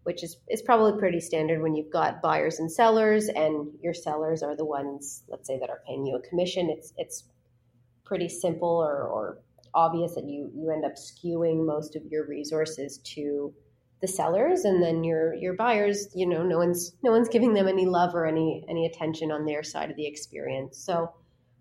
which 0.03 0.23
is, 0.23 0.37
is 0.49 0.61
probably 0.61 0.99
pretty 0.99 1.19
standard 1.19 1.61
when 1.61 1.75
you've 1.75 1.91
got 1.91 2.21
buyers 2.21 2.59
and 2.59 2.71
sellers, 2.71 3.27
and 3.27 3.67
your 3.81 3.93
sellers 3.93 4.43
are 4.43 4.55
the 4.55 4.65
ones, 4.65 5.23
let's 5.27 5.47
say, 5.47 5.59
that 5.59 5.69
are 5.69 5.81
paying 5.87 6.05
you 6.05 6.15
a 6.15 6.21
commission. 6.29 6.69
It's 6.69 6.93
it's 6.97 7.23
pretty 8.05 8.29
simple 8.29 8.69
or, 8.69 9.03
or 9.03 9.39
obvious 9.73 10.15
that 10.15 10.25
you 10.25 10.49
you 10.55 10.71
end 10.71 10.85
up 10.85 10.93
skewing 10.95 11.65
most 11.65 11.95
of 11.95 12.03
your 12.05 12.25
resources 12.25 12.99
to 12.99 13.53
the 14.01 14.07
sellers 14.07 14.63
and 14.63 14.81
then 14.81 15.03
your 15.03 15.33
your 15.35 15.55
buyers 15.55 16.07
you 16.15 16.25
know 16.25 16.41
no 16.41 16.57
one's 16.57 16.93
no 17.03 17.11
one's 17.11 17.27
giving 17.27 17.53
them 17.53 17.67
any 17.67 17.85
love 17.85 18.15
or 18.15 18.25
any 18.25 18.63
any 18.69 18.85
attention 18.85 19.31
on 19.31 19.45
their 19.45 19.61
side 19.63 19.89
of 19.89 19.97
the 19.97 20.05
experience 20.05 20.77
so 20.77 21.11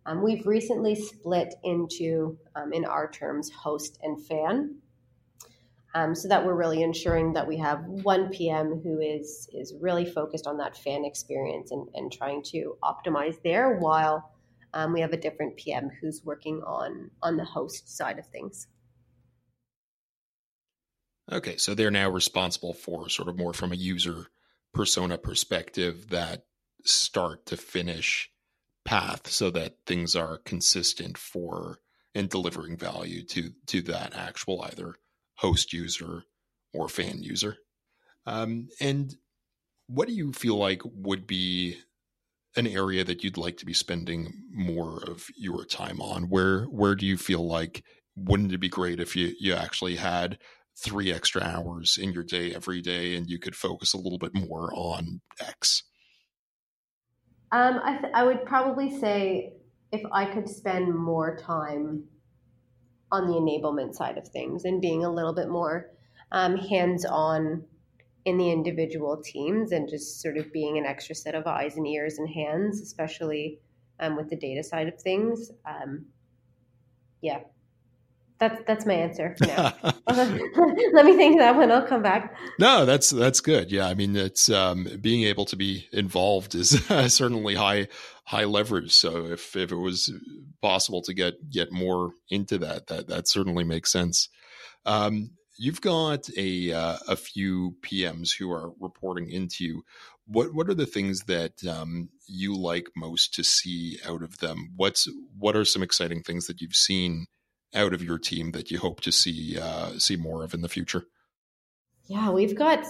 um, 0.07 0.23
we've 0.23 0.47
recently 0.47 0.95
split 0.95 1.55
into 1.64 2.38
um, 2.55 2.73
in 2.73 2.85
our 2.85 3.11
terms 3.11 3.51
host 3.51 3.99
and 4.03 4.25
fan. 4.25 4.77
Um, 5.95 6.14
so 6.14 6.29
that 6.29 6.45
we're 6.45 6.55
really 6.55 6.83
ensuring 6.83 7.33
that 7.33 7.49
we 7.49 7.57
have 7.57 7.83
one 7.87 8.29
pm 8.29 8.81
who 8.83 9.01
is 9.01 9.49
is 9.53 9.75
really 9.81 10.05
focused 10.05 10.47
on 10.47 10.59
that 10.59 10.77
fan 10.77 11.07
experience 11.07 11.71
and, 11.71 11.88
and 11.95 12.12
trying 12.12 12.42
to 12.51 12.77
optimize 12.85 13.37
there 13.42 13.79
while 13.79 14.31
um, 14.75 14.92
we 14.92 15.01
have 15.01 15.14
a 15.14 15.16
different 15.16 15.57
pm 15.57 15.90
who's 16.01 16.23
working 16.23 16.61
on 16.66 17.11
on 17.23 17.38
the 17.38 17.45
host 17.45 17.97
side 17.97 18.19
of 18.19 18.27
things. 18.27 18.66
Okay, 21.33 21.57
so 21.57 21.75
they're 21.75 21.90
now 21.90 22.11
responsible 22.11 22.75
for 22.75 23.09
sort 23.09 23.29
of 23.29 23.38
more 23.38 23.55
from 23.55 23.73
a 23.73 23.77
user 23.77 24.27
persona 24.75 25.16
perspective 25.16 26.11
that 26.11 26.45
start 26.85 27.47
to 27.47 27.57
finish 27.57 28.31
path 28.87 29.29
so 29.29 29.51
that 29.51 29.77
things 29.87 30.16
are 30.16 30.38
consistent 30.38 31.18
for 31.18 31.79
and 32.14 32.31
delivering 32.31 32.79
value 32.79 33.22
to 33.25 33.51
to 33.66 33.83
that 33.83 34.14
actual 34.14 34.62
either 34.62 34.94
host 35.35 35.72
user 35.72 36.22
or 36.72 36.88
fan 36.88 37.22
user. 37.22 37.59
Um, 38.25 38.68
and 38.81 39.14
what 39.87 40.09
do 40.09 40.14
you 40.14 40.33
feel 40.33 40.57
like 40.57 40.81
would 40.85 41.27
be 41.27 41.77
an 42.57 42.66
area 42.66 43.05
that 43.05 43.22
you'd 43.22 43.37
like 43.37 43.59
to 43.59 43.66
be 43.66 43.75
spending 43.75 44.33
more 44.51 45.03
of 45.05 45.27
your 45.37 45.64
time 45.66 46.01
on? 46.01 46.25
Where 46.25 46.64
where 46.64 46.94
do 46.94 47.05
you 47.05 47.18
feel 47.18 47.46
like 47.46 47.85
wouldn't 48.16 48.53
it 48.53 48.59
be 48.59 48.68
great 48.68 48.99
if 48.99 49.14
you 49.14 49.35
you 49.38 49.53
actually 49.53 49.96
had 49.96 50.38
three 50.79 51.12
extra 51.12 51.42
hours 51.42 51.99
in 52.01 52.12
your 52.12 52.25
day 52.25 52.55
every 52.55 52.81
day 52.81 53.14
and 53.14 53.29
you 53.29 53.38
could 53.38 53.57
focus 53.57 53.92
a 53.92 53.99
little 53.99 54.18
bit 54.18 54.35
more 54.35 54.70
on 54.75 55.20
X? 55.40 55.83
Um, 57.52 57.80
I, 57.82 57.96
th- 57.98 58.12
I 58.14 58.24
would 58.24 58.44
probably 58.44 58.98
say 58.98 59.54
if 59.92 60.02
I 60.12 60.24
could 60.26 60.48
spend 60.48 60.94
more 60.94 61.37
time 61.37 62.04
on 63.12 63.28
the 63.28 63.35
enablement 63.35 63.94
side 63.94 64.18
of 64.18 64.26
things 64.28 64.64
and 64.64 64.80
being 64.80 65.04
a 65.04 65.11
little 65.11 65.32
bit 65.32 65.48
more 65.48 65.90
um, 66.32 66.56
hands 66.56 67.04
on 67.04 67.64
in 68.24 68.37
the 68.37 68.50
individual 68.50 69.22
teams 69.22 69.70
and 69.70 69.88
just 69.88 70.20
sort 70.20 70.37
of 70.37 70.52
being 70.52 70.76
an 70.76 70.85
extra 70.85 71.14
set 71.14 71.37
of 71.37 71.46
eyes 71.46 71.76
and 71.76 71.87
ears 71.87 72.18
and 72.18 72.28
hands, 72.28 72.80
especially 72.80 73.61
um, 74.00 74.16
with 74.16 74.28
the 74.28 74.37
data 74.37 74.64
side 74.64 74.88
of 74.88 75.00
things. 75.00 75.52
Um, 75.64 76.06
yeah, 77.22 77.40
that's 78.38 78.62
that's 78.66 78.87
my 78.87 78.94
answer. 78.94 79.35
Let 80.09 81.05
me 81.07 81.16
think 81.16 81.38
that 81.38 81.57
one. 81.57 81.72
I'll 81.72 81.87
come 81.87 82.03
back. 82.03 82.35
No, 82.59 82.85
that's 82.85 83.11
that's 83.11 83.40
good. 83.40 83.72
Yeah, 83.72 83.87
I 83.87 83.94
mean, 83.94 84.14
it's 84.16 84.51
um, 84.51 84.87
being 85.01 85.22
able 85.25 85.46
to 85.46 85.57
be 85.57 85.88
involved 85.92 86.55
is 86.55 86.90
uh, 86.90 87.09
certainly 87.09 87.55
high 87.55 87.88
high 88.25 88.44
leverage. 88.44 88.92
So 88.92 89.27
if 89.27 89.57
if 89.57 89.72
it 89.72 89.77
was 89.77 90.12
possible 90.61 91.03
to 91.03 91.14
get 91.14 91.51
get 91.51 91.72
more 91.72 92.12
into 92.29 92.59
that, 92.59 92.88
that 92.88 93.09
that 93.09 93.29
certainly 93.29 93.64
makes 93.64 93.90
sense. 93.90 94.29
Um, 94.85 95.31
you've 95.59 95.81
got 95.81 96.29
a 96.37 96.72
uh, 96.72 96.99
a 97.09 97.16
few 97.16 97.77
PMs 97.83 98.31
who 98.38 98.51
are 98.53 98.72
reporting 98.81 99.31
into 99.31 99.64
you. 99.64 99.83
What 100.27 100.55
what 100.55 100.68
are 100.68 100.75
the 100.75 100.87
things 100.87 101.22
that 101.22 101.64
um, 101.64 102.11
you 102.27 102.55
like 102.55 102.88
most 102.94 103.33
to 103.35 103.44
see 103.44 103.99
out 104.07 104.22
of 104.22 104.38
them? 104.38 104.72
What's 104.77 105.09
what 105.38 105.57
are 105.57 105.64
some 105.64 105.83
exciting 105.83 106.22
things 106.22 106.46
that 106.49 106.61
you've 106.61 106.75
seen? 106.75 107.27
Out 107.76 107.92
of 107.92 108.02
your 108.02 108.18
team 108.18 108.52
that 108.52 108.70
you 108.70 108.78
hope 108.78 109.00
to 109.02 109.12
see 109.12 109.58
uh, 109.58 109.90
see 109.98 110.16
more 110.16 110.42
of 110.42 110.54
in 110.54 110.62
the 110.62 110.68
future? 110.68 111.04
Yeah, 112.06 112.30
we've 112.30 112.56
got 112.56 112.86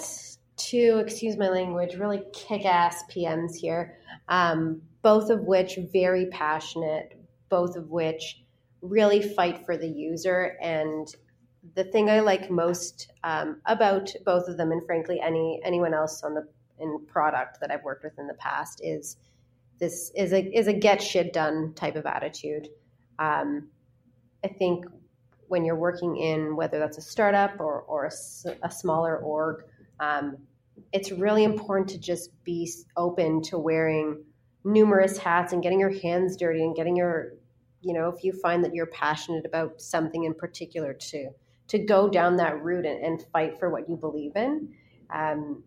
two, 0.57 1.03
excuse 1.05 1.37
my 1.37 1.49
language, 1.49 1.96
really 1.96 2.22
kick-ass 2.33 3.05
PMs 3.11 3.55
here, 3.55 3.99
um, 4.29 4.83
both 5.03 5.31
of 5.31 5.40
which 5.40 5.79
very 5.92 6.27
passionate, 6.27 7.18
both 7.49 7.77
of 7.77 7.90
which 7.90 8.42
really 8.83 9.22
fight 9.22 9.64
for 9.64 9.77
the 9.77 9.88
user. 9.88 10.57
And 10.62 11.09
the 11.75 11.85
thing 11.85 12.11
I 12.11 12.20
like 12.20 12.51
most 12.51 13.11
um, 13.25 13.61
about 13.66 14.12
both 14.25 14.49
of 14.49 14.57
them, 14.57 14.72
and 14.72 14.85
frankly, 14.85 15.20
any 15.20 15.61
anyone 15.64 15.94
else 15.94 16.22
on 16.22 16.35
the 16.35 16.46
in 16.79 17.05
product 17.07 17.59
that 17.61 17.70
I've 17.70 17.85
worked 17.85 18.05
with 18.05 18.18
in 18.18 18.27
the 18.27 18.35
past, 18.35 18.81
is 18.85 19.16
this 19.79 20.11
is 20.14 20.33
a 20.33 20.42
is 20.57 20.68
a 20.68 20.72
get 20.72 21.03
shit 21.03 21.33
done 21.33 21.72
type 21.75 21.96
of 21.96 22.07
attitude. 22.07 22.68
Um, 23.18 23.68
I 24.47 24.49
think 24.49 24.85
when 25.49 25.65
you're 25.65 25.77
working 25.77 26.17
in 26.17 26.55
whether 26.55 26.79
that's 26.79 26.99
a 26.99 27.03
startup 27.03 27.59
or, 27.59 27.81
or 27.83 28.05
a, 28.07 28.51
a 28.63 28.71
smaller 28.71 29.19
org, 29.19 29.65
um, 29.99 30.37
it's 30.93 31.11
really 31.11 31.43
important 31.43 31.89
to 31.89 31.99
just 31.99 32.31
be 32.45 32.71
open 32.97 33.43
to 33.43 33.59
wearing 33.59 34.23
numerous 34.63 35.19
hats 35.19 35.53
and 35.53 35.65
getting 35.65 35.81
your 35.81 35.99
hands 36.01 36.37
dirty 36.37 36.63
and 36.63 36.77
getting 36.77 36.95
your, 36.95 37.33
you 37.81 37.93
know, 37.93 38.09
if 38.09 38.23
you 38.23 38.33
find 38.33 38.63
that 38.63 38.73
you're 38.73 38.87
passionate 38.87 39.45
about 39.45 39.81
something 39.81 40.23
in 40.25 40.35
particular, 40.35 40.93
to 40.95 41.31
to 41.69 41.79
go 41.79 42.09
down 42.09 42.37
that 42.37 42.63
route 42.63 42.87
and, 42.87 43.05
and 43.05 43.27
fight 43.33 43.59
for 43.59 43.69
what 43.69 43.89
you 43.89 43.97
believe 43.97 44.37
in. 44.37 44.73
Um, 45.11 45.65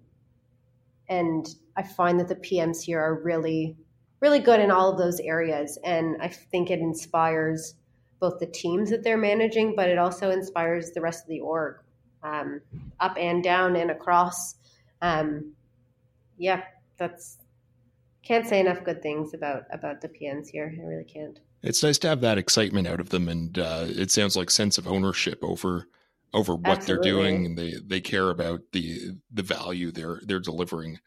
and 1.09 1.45
I 1.75 1.83
find 1.83 2.17
that 2.21 2.29
the 2.29 2.35
PMs 2.35 2.81
here 2.81 3.01
are 3.01 3.21
really, 3.21 3.75
really 4.21 4.39
good 4.39 4.61
in 4.61 4.71
all 4.71 4.89
of 4.89 4.97
those 4.97 5.19
areas, 5.19 5.77
and 5.83 6.15
I 6.21 6.29
think 6.29 6.71
it 6.71 6.79
inspires 6.79 7.73
both 8.19 8.39
the 8.39 8.45
teams 8.45 8.89
that 8.89 9.03
they're 9.03 9.17
managing, 9.17 9.75
but 9.75 9.89
it 9.89 9.97
also 9.97 10.31
inspires 10.31 10.91
the 10.91 11.01
rest 11.01 11.23
of 11.23 11.29
the 11.29 11.39
org, 11.39 11.77
um, 12.23 12.61
up 12.99 13.17
and 13.17 13.43
down 13.43 13.75
and 13.75 13.91
across. 13.91 14.55
Um, 15.01 15.53
yeah, 16.37 16.63
that's 16.97 17.37
can't 18.23 18.47
say 18.47 18.59
enough 18.59 18.83
good 18.83 19.01
things 19.01 19.33
about 19.33 19.63
about 19.71 20.01
the 20.01 20.09
PMs 20.09 20.47
here. 20.47 20.73
I 20.77 20.85
really 20.85 21.03
can't. 21.03 21.39
It's 21.61 21.83
nice 21.83 21.97
to 21.99 22.07
have 22.07 22.21
that 22.21 22.37
excitement 22.37 22.87
out 22.87 22.99
of 22.99 23.09
them, 23.09 23.27
and 23.27 23.57
uh, 23.57 23.85
it 23.87 24.11
sounds 24.11 24.35
like 24.35 24.49
sense 24.49 24.77
of 24.77 24.87
ownership 24.87 25.39
over 25.41 25.87
over 26.33 26.55
what 26.55 26.79
Absolutely. 26.79 27.11
they're 27.11 27.11
doing, 27.11 27.45
and 27.45 27.57
they 27.57 27.73
they 27.85 28.01
care 28.01 28.29
about 28.29 28.61
the 28.71 29.11
the 29.31 29.43
value 29.43 29.91
they're 29.91 30.21
they're 30.23 30.39
delivering. 30.39 30.99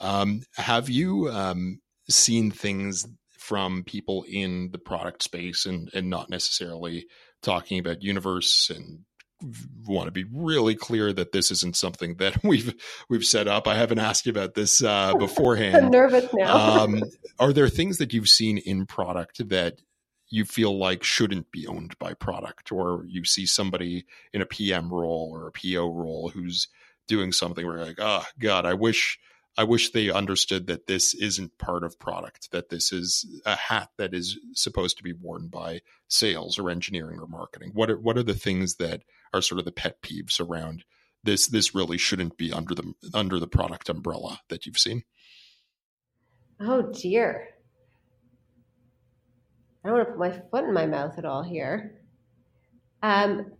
Um, 0.00 0.42
have 0.56 0.88
you 0.88 1.28
um, 1.28 1.80
seen 2.08 2.50
things 2.50 3.06
from 3.48 3.82
people 3.82 4.26
in 4.28 4.68
the 4.72 4.78
product 4.78 5.22
space 5.22 5.64
and 5.64 5.88
and 5.94 6.10
not 6.10 6.28
necessarily 6.28 7.06
talking 7.42 7.78
about 7.78 8.02
universe 8.02 8.68
and 8.68 9.04
want 9.86 10.06
to 10.06 10.10
be 10.10 10.26
really 10.30 10.74
clear 10.74 11.14
that 11.14 11.32
this 11.32 11.50
isn't 11.50 11.74
something 11.74 12.16
that 12.16 12.36
we've 12.44 12.74
we've 13.08 13.24
set 13.24 13.48
up. 13.48 13.66
I 13.66 13.74
haven't 13.74 14.00
asked 14.00 14.26
you 14.26 14.32
about 14.32 14.52
this 14.52 14.82
uh, 14.82 15.14
beforehand. 15.18 15.76
I'm 15.76 15.90
nervous 15.90 16.30
now. 16.34 16.82
um, 16.82 17.02
are 17.38 17.54
there 17.54 17.70
things 17.70 17.96
that 17.98 18.12
you've 18.12 18.28
seen 18.28 18.58
in 18.58 18.84
product 18.84 19.48
that 19.48 19.80
you 20.28 20.44
feel 20.44 20.78
like 20.78 21.02
shouldn't 21.02 21.50
be 21.50 21.66
owned 21.66 21.98
by 21.98 22.12
product, 22.12 22.70
or 22.70 23.06
you 23.08 23.24
see 23.24 23.46
somebody 23.46 24.04
in 24.34 24.42
a 24.42 24.46
PM 24.46 24.92
role 24.92 25.30
or 25.32 25.46
a 25.46 25.52
PO 25.52 25.90
role 25.90 26.28
who's 26.28 26.68
doing 27.06 27.32
something 27.32 27.66
where 27.66 27.78
you're 27.78 27.86
like, 27.86 27.98
oh 27.98 28.26
God, 28.38 28.66
I 28.66 28.74
wish 28.74 29.18
I 29.58 29.64
wish 29.64 29.90
they 29.90 30.08
understood 30.08 30.68
that 30.68 30.86
this 30.86 31.14
isn't 31.14 31.58
part 31.58 31.82
of 31.82 31.98
product, 31.98 32.52
that 32.52 32.68
this 32.68 32.92
is 32.92 33.26
a 33.44 33.56
hat 33.56 33.90
that 33.98 34.14
is 34.14 34.38
supposed 34.54 34.96
to 34.98 35.02
be 35.02 35.12
worn 35.12 35.48
by 35.48 35.80
sales 36.06 36.60
or 36.60 36.70
engineering 36.70 37.18
or 37.18 37.26
marketing. 37.26 37.72
What 37.74 37.90
are 37.90 37.98
what 37.98 38.16
are 38.16 38.22
the 38.22 38.34
things 38.34 38.76
that 38.76 39.02
are 39.34 39.42
sort 39.42 39.58
of 39.58 39.64
the 39.64 39.72
pet 39.72 40.00
peeves 40.00 40.38
around 40.40 40.84
this 41.24 41.48
this 41.48 41.74
really 41.74 41.98
shouldn't 41.98 42.38
be 42.38 42.52
under 42.52 42.72
the 42.72 42.94
under 43.12 43.40
the 43.40 43.48
product 43.48 43.88
umbrella 43.88 44.38
that 44.48 44.64
you've 44.64 44.78
seen? 44.78 45.02
Oh 46.60 46.92
dear. 46.92 47.48
I 49.84 49.88
don't 49.88 49.96
want 49.96 50.06
to 50.06 50.12
put 50.12 50.20
my 50.20 50.42
foot 50.52 50.68
in 50.68 50.72
my 50.72 50.86
mouth 50.86 51.18
at 51.18 51.24
all 51.24 51.42
here. 51.42 52.00
Um, 53.02 53.52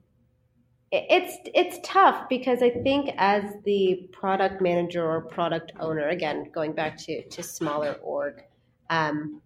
it's 0.91 1.37
it's 1.55 1.79
tough 1.87 2.29
because 2.29 2.63
I 2.63 2.71
think 2.71 3.11
as 3.19 3.45
the 3.65 4.09
product 4.13 4.63
manager 4.63 5.05
or 5.05 5.23
product 5.23 5.73
owner, 5.81 6.09
again 6.09 6.51
going 6.53 6.73
back 6.73 6.97
to 7.05 7.29
to 7.29 7.43
smaller 7.43 7.95
org, 8.03 8.43
um, 8.89 9.43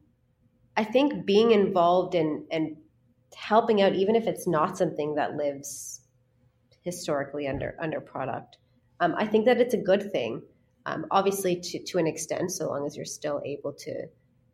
I 0.76 0.84
think 0.84 1.26
being 1.26 1.50
involved 1.50 2.14
in 2.14 2.46
and 2.50 2.76
helping 3.34 3.82
out, 3.82 3.94
even 3.94 4.14
if 4.14 4.26
it's 4.26 4.46
not 4.46 4.78
something 4.78 5.16
that 5.16 5.36
lives 5.36 6.02
historically 6.82 7.48
under 7.48 7.76
under 7.80 8.00
product, 8.00 8.58
um, 9.00 9.14
I 9.18 9.26
think 9.26 9.46
that 9.46 9.60
it's 9.60 9.74
a 9.74 9.78
good 9.78 10.12
thing. 10.12 10.42
Um, 10.86 11.06
obviously, 11.10 11.56
to 11.56 11.82
to 11.84 11.98
an 11.98 12.06
extent, 12.06 12.52
so 12.52 12.68
long 12.68 12.86
as 12.86 12.96
you're 12.96 13.04
still 13.04 13.42
able 13.44 13.72
to 13.72 14.06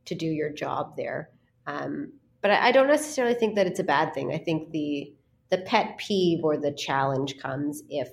to 0.06 0.14
do 0.14 0.26
your 0.26 0.50
job 0.50 0.96
there. 0.96 1.28
Um, 1.66 2.14
but 2.40 2.50
I, 2.50 2.68
I 2.68 2.72
don't 2.72 2.88
necessarily 2.88 3.34
think 3.34 3.56
that 3.56 3.66
it's 3.66 3.80
a 3.80 3.84
bad 3.84 4.14
thing. 4.14 4.32
I 4.32 4.38
think 4.38 4.70
the 4.70 5.12
the 5.50 5.58
pet 5.58 5.98
peeve 5.98 6.44
or 6.44 6.56
the 6.56 6.72
challenge 6.72 7.38
comes 7.38 7.82
if 7.88 8.08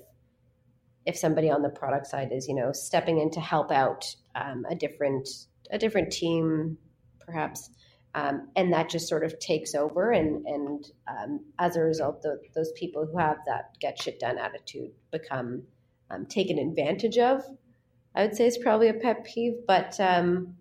if 1.04 1.16
somebody 1.16 1.50
on 1.50 1.62
the 1.62 1.68
product 1.68 2.06
side 2.06 2.32
is 2.32 2.48
you 2.48 2.54
know 2.54 2.72
stepping 2.72 3.18
in 3.18 3.30
to 3.30 3.40
help 3.40 3.70
out 3.70 4.14
um, 4.34 4.64
a 4.68 4.74
different 4.74 5.28
a 5.70 5.78
different 5.78 6.12
team 6.12 6.76
perhaps 7.20 7.70
um, 8.14 8.48
and 8.56 8.72
that 8.72 8.88
just 8.88 9.08
sort 9.08 9.24
of 9.24 9.38
takes 9.38 9.74
over 9.74 10.10
and 10.10 10.46
and 10.46 10.90
um, 11.08 11.40
as 11.58 11.76
a 11.76 11.80
result 11.80 12.22
the, 12.22 12.40
those 12.54 12.72
people 12.72 13.06
who 13.06 13.18
have 13.18 13.38
that 13.46 13.76
get 13.80 14.00
shit 14.00 14.18
done 14.18 14.38
attitude 14.38 14.90
become 15.10 15.62
um, 16.10 16.26
taken 16.26 16.58
advantage 16.58 17.18
of 17.18 17.44
i 18.14 18.22
would 18.22 18.34
say 18.34 18.46
is 18.46 18.58
probably 18.58 18.88
a 18.88 18.94
pet 18.94 19.24
peeve 19.24 19.54
but 19.66 19.98
um, 20.00 20.56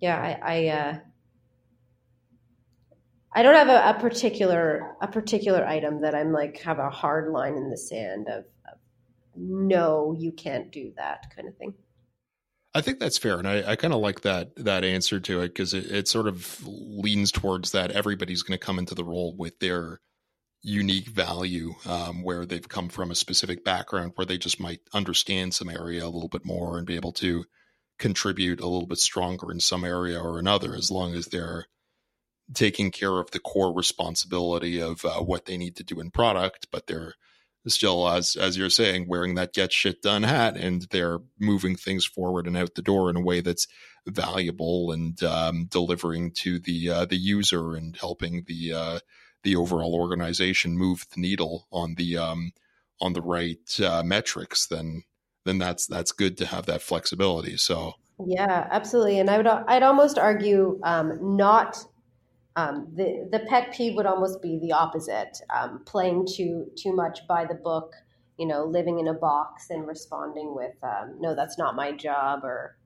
yeah 0.00 0.16
i 0.16 0.54
i, 0.56 0.68
uh, 0.68 0.98
I 3.32 3.42
don't 3.42 3.54
have 3.54 3.68
a, 3.68 3.96
a, 3.96 4.00
particular 4.00 4.96
a 5.02 5.06
particular 5.06 5.64
item 5.66 6.00
that 6.02 6.14
I'm 6.14 6.32
like 6.32 6.60
have 6.62 6.78
a 6.78 6.90
hard 6.90 7.30
line 7.30 7.54
in 7.54 7.70
the 7.70 7.76
sand 7.76 8.28
of 8.28 8.44
no, 9.38 10.14
you 10.18 10.32
can't 10.32 10.72
do 10.72 10.92
that 10.96 11.32
kind 11.34 11.48
of 11.48 11.56
thing. 11.56 11.74
I 12.74 12.80
think 12.80 12.98
that's 12.98 13.18
fair, 13.18 13.38
and 13.38 13.48
I, 13.48 13.72
I 13.72 13.76
kind 13.76 13.94
of 13.94 14.00
like 14.00 14.20
that 14.22 14.54
that 14.56 14.84
answer 14.84 15.20
to 15.20 15.40
it 15.40 15.48
because 15.48 15.74
it, 15.74 15.90
it 15.90 16.08
sort 16.08 16.28
of 16.28 16.62
leans 16.66 17.32
towards 17.32 17.72
that 17.72 17.92
everybody's 17.92 18.42
going 18.42 18.58
to 18.58 18.64
come 18.64 18.78
into 18.78 18.94
the 18.94 19.04
role 19.04 19.34
with 19.36 19.58
their 19.58 20.00
unique 20.62 21.08
value, 21.08 21.74
um, 21.86 22.22
where 22.22 22.44
they've 22.44 22.68
come 22.68 22.88
from 22.88 23.10
a 23.10 23.14
specific 23.14 23.64
background, 23.64 24.12
where 24.16 24.26
they 24.26 24.36
just 24.38 24.60
might 24.60 24.80
understand 24.92 25.54
some 25.54 25.70
area 25.70 26.04
a 26.04 26.10
little 26.10 26.28
bit 26.28 26.44
more 26.44 26.76
and 26.76 26.86
be 26.86 26.96
able 26.96 27.12
to 27.12 27.44
contribute 27.98 28.60
a 28.60 28.66
little 28.66 28.86
bit 28.86 28.98
stronger 28.98 29.50
in 29.50 29.60
some 29.60 29.84
area 29.84 30.20
or 30.20 30.38
another, 30.38 30.74
as 30.74 30.90
long 30.90 31.14
as 31.14 31.26
they're 31.26 31.66
taking 32.54 32.90
care 32.90 33.18
of 33.18 33.30
the 33.30 33.40
core 33.40 33.74
responsibility 33.74 34.80
of 34.80 35.04
uh, 35.04 35.20
what 35.20 35.44
they 35.44 35.56
need 35.56 35.76
to 35.76 35.84
do 35.84 36.00
in 36.00 36.10
product, 36.10 36.68
but 36.70 36.86
they're 36.86 37.14
still 37.66 38.08
as 38.08 38.36
as 38.36 38.56
you're 38.56 38.70
saying 38.70 39.06
wearing 39.08 39.34
that 39.34 39.52
get 39.52 39.72
shit 39.72 40.02
done 40.02 40.22
hat 40.22 40.56
and 40.56 40.86
they're 40.90 41.18
moving 41.38 41.76
things 41.76 42.06
forward 42.06 42.46
and 42.46 42.56
out 42.56 42.74
the 42.74 42.82
door 42.82 43.10
in 43.10 43.16
a 43.16 43.20
way 43.20 43.40
that's 43.40 43.66
valuable 44.06 44.90
and 44.90 45.22
um, 45.22 45.66
delivering 45.66 46.30
to 46.30 46.58
the 46.58 46.88
uh, 46.88 47.04
the 47.04 47.16
user 47.16 47.74
and 47.74 47.96
helping 47.96 48.44
the 48.46 48.72
uh, 48.72 48.98
the 49.42 49.56
overall 49.56 49.94
organization 49.94 50.78
move 50.78 51.04
the 51.14 51.20
needle 51.20 51.66
on 51.70 51.94
the 51.96 52.16
um, 52.16 52.52
on 53.00 53.12
the 53.12 53.22
right 53.22 53.80
uh, 53.80 54.02
metrics 54.02 54.66
then 54.66 55.02
then 55.44 55.58
that's 55.58 55.86
that's 55.86 56.12
good 56.12 56.38
to 56.38 56.46
have 56.46 56.66
that 56.66 56.82
flexibility. 56.82 57.56
So 57.56 57.94
yeah 58.24 58.66
absolutely. 58.70 59.18
And 59.18 59.30
i 59.30 59.36
would 59.36 59.46
i'd 59.46 59.82
almost 59.82 60.18
argue 60.18 60.80
um, 60.82 61.36
not 61.36 61.84
um, 62.58 62.88
the 62.92 63.28
the 63.30 63.38
pet 63.40 63.72
peeve 63.72 63.94
would 63.94 64.06
almost 64.06 64.42
be 64.42 64.58
the 64.58 64.72
opposite, 64.72 65.38
um, 65.54 65.82
playing 65.86 66.26
too 66.26 66.66
too 66.76 66.92
much 66.92 67.20
by 67.28 67.44
the 67.44 67.54
book, 67.54 67.92
you 68.36 68.46
know, 68.46 68.64
living 68.64 68.98
in 68.98 69.06
a 69.06 69.14
box 69.14 69.70
and 69.70 69.86
responding 69.86 70.56
with 70.56 70.74
um, 70.82 71.16
"No, 71.20 71.36
that's 71.36 71.56
not 71.56 71.76
my 71.76 71.92
job," 71.92 72.40
or 72.42 72.76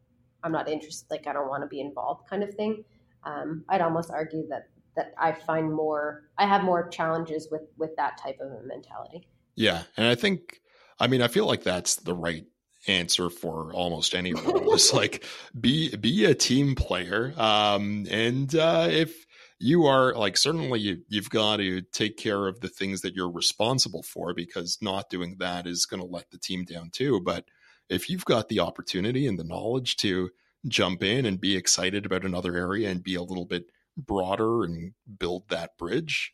"I'm 0.45 0.53
not 0.53 0.69
interested," 0.69 1.11
like 1.11 1.27
I 1.27 1.33
don't 1.33 1.49
want 1.49 1.63
to 1.63 1.69
be 1.69 1.81
involved, 1.81 2.29
kind 2.29 2.43
of 2.43 2.53
thing. 2.55 2.85
Um, 3.25 3.65
I'd 3.71 3.81
almost 3.81 4.11
argue 4.11 4.47
that 4.49 4.69
that 4.95 5.15
I 5.17 5.33
find 5.33 5.73
more, 5.73 6.25
I 6.37 6.47
have 6.47 6.65
more 6.65 6.89
challenges 6.89 7.49
with 7.51 7.63
with 7.79 7.97
that 7.97 8.19
type 8.19 8.41
of 8.43 8.53
a 8.53 8.67
mentality. 8.67 9.27
Yeah, 9.55 9.85
and 9.97 10.07
I 10.07 10.17
think, 10.17 10.61
I 11.01 11.07
mean, 11.07 11.23
I 11.23 11.29
feel 11.29 11.47
like 11.47 11.63
that's 11.63 11.97
the 11.97 12.15
right 12.15 12.45
answer 12.89 13.31
for 13.31 13.73
almost 13.73 14.15
any 14.15 14.35
role. 14.35 14.75
it's 14.75 14.93
like 15.03 15.25
be 15.59 15.97
be 15.97 16.27
a 16.27 16.35
team 16.35 16.75
player, 16.75 17.33
um, 17.39 18.07
and 18.11 18.55
uh, 18.55 18.89
if 18.91 19.22
you 19.63 19.87
are 19.87 20.15
like 20.15 20.37
certainly 20.37 20.81
you, 20.81 21.03
you've 21.09 21.31
got 21.31 21.57
to 21.57 21.83
take 21.83 22.17
care 22.17 22.47
of 22.47 22.61
the 22.61 22.69
things 22.69 23.01
that 23.03 23.15
you're 23.15 23.31
responsible 23.31 24.03
for 24.03 24.35
because 24.35 24.79
not 24.81 25.09
doing 25.09 25.37
that 25.39 25.67
is 25.67 25.87
going 25.87 26.01
to 26.03 26.09
let 26.09 26.31
the 26.31 26.39
team 26.39 26.65
down 26.65 26.91
too. 26.91 27.21
But 27.21 27.47
if 27.89 28.11
you've 28.11 28.25
got 28.25 28.49
the 28.49 28.61
opportunity 28.61 29.27
and 29.27 29.39
the 29.39 29.45
knowledge 29.45 29.97
to 29.99 30.31
jump 30.69 31.03
in 31.03 31.27
and 31.27 31.41
be 31.41 31.57
excited 31.57 32.07
about 32.07 32.25
another 32.25 32.57
area 32.57 32.91
and 32.91 33.03
be 33.03 33.15
a 33.15 33.23
little 33.23 33.47
bit 33.47 33.67
broader 33.97 34.65
and 34.65 34.93
build 35.19 35.49
that 35.49 35.77
bridge 35.79 36.33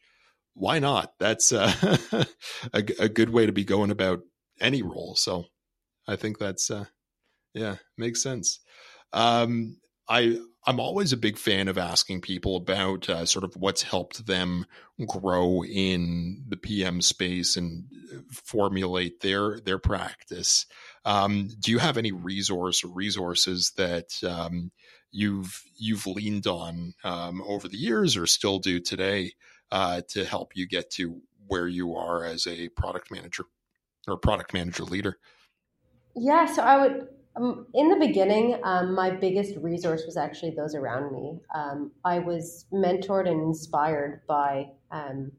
why 0.59 0.81
not? 0.81 1.13
That's 1.21 1.53
uh, 1.53 1.73
a, 2.73 2.85
a 2.99 3.09
good 3.09 3.31
way 3.31 3.47
to 3.47 3.53
be 3.53 3.65
going 3.65 3.91
about 3.91 4.21
any 4.61 4.83
role. 4.83 5.15
So 5.15 5.45
i 6.09 6.17
think 6.17 6.39
that's 6.39 6.71
uh, 6.71 6.87
yeah 7.55 7.77
makes 7.97 8.23
sense. 8.23 8.61
Um, 9.13 9.77
I 10.09 10.39
I'm 10.69 10.81
always 10.81 11.15
a 11.15 11.17
big 11.17 11.39
fan 11.39 11.69
of 11.69 11.79
asking 11.79 12.21
people 12.21 12.55
about 12.55 13.09
uh, 13.09 13.25
sort 13.25 13.47
of 13.47 13.57
what's 13.57 13.83
helped 13.83 14.27
them 14.27 14.67
grow 15.07 15.65
in 15.65 16.45
the 16.47 16.59
PM 16.59 17.01
space 17.01 17.57
and 17.57 17.87
uh, 18.15 18.19
formulate 18.31 19.21
their 19.21 19.61
their 19.61 19.79
practice. 19.79 20.67
Um, 21.07 21.49
do 21.59 21.71
you 21.71 21.79
have 21.79 21.97
any 21.97 22.13
resource 22.13 22.85
or 22.85 22.89
resources 22.89 23.73
that 23.79 24.11
um, 24.23 24.71
you've 25.11 25.63
you've 25.79 26.07
leaned 26.07 26.47
on 26.47 26.93
um, 27.03 27.41
over 27.49 27.67
the 27.67 27.79
years 27.79 28.15
or 28.15 28.27
still 28.27 28.59
do 28.59 28.79
today 28.79 29.33
uh, 29.73 30.03
to 30.11 30.27
help 30.27 30.53
you 30.55 30.69
get 30.69 30.91
to 30.91 31.23
where 31.47 31.67
you 31.67 31.95
are 31.95 32.27
as 32.27 32.47
a 32.47 32.69
product 32.69 33.11
manager 33.11 33.45
or 34.07 34.19
product 34.19 34.53
manager 34.53 34.85
leader? 34.85 35.17
Yeah, 36.15 36.45
so 36.45 36.61
I 36.61 36.77
would 36.77 37.09
um, 37.39 37.67
in 37.75 37.89
the 37.89 37.97
beginning, 37.97 38.59
um, 38.65 38.95
my 38.95 39.11
biggest 39.11 39.57
resource 39.59 40.03
was 40.07 40.17
actually 40.17 40.51
those 40.51 40.75
around 40.75 41.13
me. 41.13 41.41
Um, 41.55 41.93
I 42.05 42.19
was 42.19 42.67
mentored 42.73 43.29
and 43.29 43.43
inspired 43.43 44.23
by 44.27 44.71
um, 44.91 45.33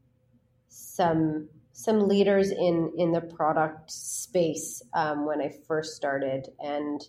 some 0.70 1.50
some 1.74 2.08
leaders 2.08 2.52
in 2.52 2.92
in 2.98 3.12
the 3.12 3.22
product 3.22 3.92
space 3.92 4.82
um, 4.94 5.26
when 5.26 5.42
I 5.42 5.54
first 5.68 5.96
started, 5.96 6.48
and 6.60 7.02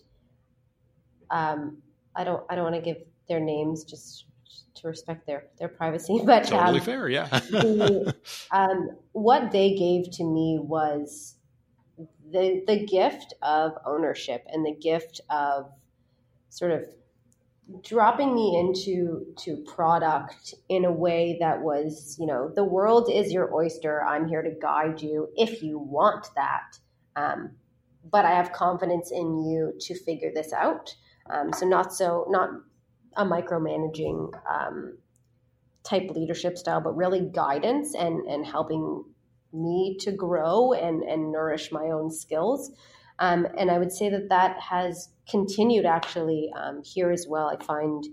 um, 1.29 1.77
I 2.15 2.23
don't 2.23 2.43
I 2.49 2.55
don't 2.55 2.71
want 2.71 2.75
to 2.75 2.81
give 2.81 3.03
their 3.27 3.39
names 3.39 3.83
just 3.83 4.25
to 4.75 4.87
respect 4.87 5.25
their 5.25 5.45
their 5.57 5.69
privacy, 5.69 6.21
but 6.25 6.45
totally 6.45 6.79
fair, 6.79 7.07
yeah. 7.07 7.27
the, 7.27 8.15
what 9.13 9.51
they 9.51 9.75
gave 9.75 10.11
to 10.11 10.23
me 10.23 10.59
was 10.61 11.35
the 12.31 12.63
the 12.67 12.85
gift 12.85 13.33
of 13.41 13.73
ownership 13.85 14.45
and 14.47 14.65
the 14.65 14.75
gift 14.75 15.21
of 15.29 15.71
sort 16.49 16.71
of 16.71 16.85
dropping 17.83 18.35
me 18.35 18.57
into 18.59 19.25
to 19.37 19.57
product 19.57 20.53
in 20.67 20.83
a 20.85 20.91
way 20.91 21.37
that 21.39 21.61
was 21.61 22.17
you 22.19 22.25
know 22.25 22.51
the 22.55 22.63
world 22.63 23.09
is 23.11 23.31
your 23.31 23.53
oyster. 23.53 24.03
I'm 24.03 24.27
here 24.27 24.41
to 24.41 24.51
guide 24.61 25.01
you 25.01 25.29
if 25.35 25.61
you 25.61 25.79
want 25.79 26.27
that. 26.35 26.77
Um, 27.15 27.51
but 28.09 28.25
i 28.25 28.31
have 28.31 28.51
confidence 28.51 29.11
in 29.11 29.43
you 29.43 29.73
to 29.79 29.93
figure 29.93 30.31
this 30.33 30.53
out. 30.53 30.95
Um, 31.29 31.53
so 31.53 31.67
not 31.67 31.93
so 31.93 32.25
not 32.29 32.49
a 33.15 33.25
micromanaging 33.25 34.31
um, 34.49 34.97
type 35.83 36.09
leadership 36.11 36.57
style 36.57 36.81
but 36.81 36.95
really 36.95 37.21
guidance 37.21 37.95
and 37.95 38.21
and 38.27 38.45
helping 38.45 39.03
me 39.53 39.97
to 40.01 40.11
grow 40.11 40.73
and, 40.73 41.03
and 41.03 41.31
nourish 41.31 41.71
my 41.71 41.85
own 41.85 42.11
skills. 42.11 42.71
Um, 43.19 43.47
and 43.57 43.69
I 43.69 43.77
would 43.77 43.91
say 43.91 44.09
that 44.09 44.29
that 44.29 44.59
has 44.59 45.09
continued 45.29 45.85
actually 45.85 46.51
um, 46.55 46.81
here 46.83 47.11
as 47.11 47.27
well. 47.27 47.47
I 47.47 47.63
find 47.63 48.03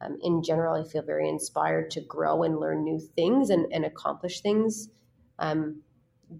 um, 0.00 0.18
in 0.22 0.42
general, 0.42 0.74
I 0.74 0.86
feel 0.86 1.02
very 1.02 1.28
inspired 1.28 1.92
to 1.92 2.00
grow 2.00 2.42
and 2.42 2.58
learn 2.58 2.84
new 2.84 2.98
things 2.98 3.50
and, 3.50 3.72
and 3.72 3.84
accomplish 3.84 4.40
things 4.40 4.88
um, 5.38 5.82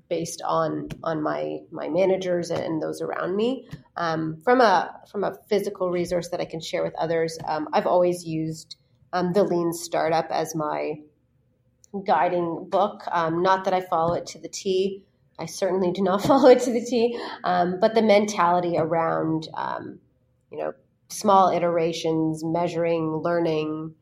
based 0.08 0.42
on 0.42 0.88
on 1.04 1.22
my 1.22 1.58
my 1.70 1.88
managers 1.88 2.50
and 2.50 2.82
those 2.82 3.00
around 3.00 3.34
me. 3.34 3.68
Um, 3.96 4.38
from 4.44 4.60
a 4.60 5.00
from 5.10 5.24
a 5.24 5.38
physical 5.48 5.90
resource 5.90 6.30
that 6.30 6.40
I 6.40 6.44
can 6.44 6.60
share 6.60 6.82
with 6.82 6.94
others, 6.96 7.38
um, 7.46 7.68
I've 7.72 7.86
always 7.86 8.24
used 8.26 8.76
the 9.12 9.44
Lean 9.44 9.72
Startup 9.72 10.26
as 10.30 10.54
my 10.54 10.96
guiding 12.04 12.68
book. 12.68 13.02
Um, 13.10 13.42
not 13.42 13.64
that 13.64 13.74
I 13.74 13.80
follow 13.80 14.14
it 14.14 14.26
to 14.26 14.38
the 14.38 14.48
T. 14.48 15.02
I 15.38 15.46
certainly 15.46 15.92
do 15.92 16.02
not 16.02 16.22
follow 16.26 16.48
it 16.48 16.60
to 16.60 16.72
the 16.72 16.84
T. 16.84 17.18
Um, 17.44 17.78
but 17.80 17.94
the 17.94 18.02
mentality 18.02 18.76
around, 18.78 19.48
um, 19.54 19.98
you 20.50 20.58
know, 20.58 20.72
small 21.08 21.50
iterations, 21.50 22.44
measuring, 22.44 23.16
learning, 23.16 23.94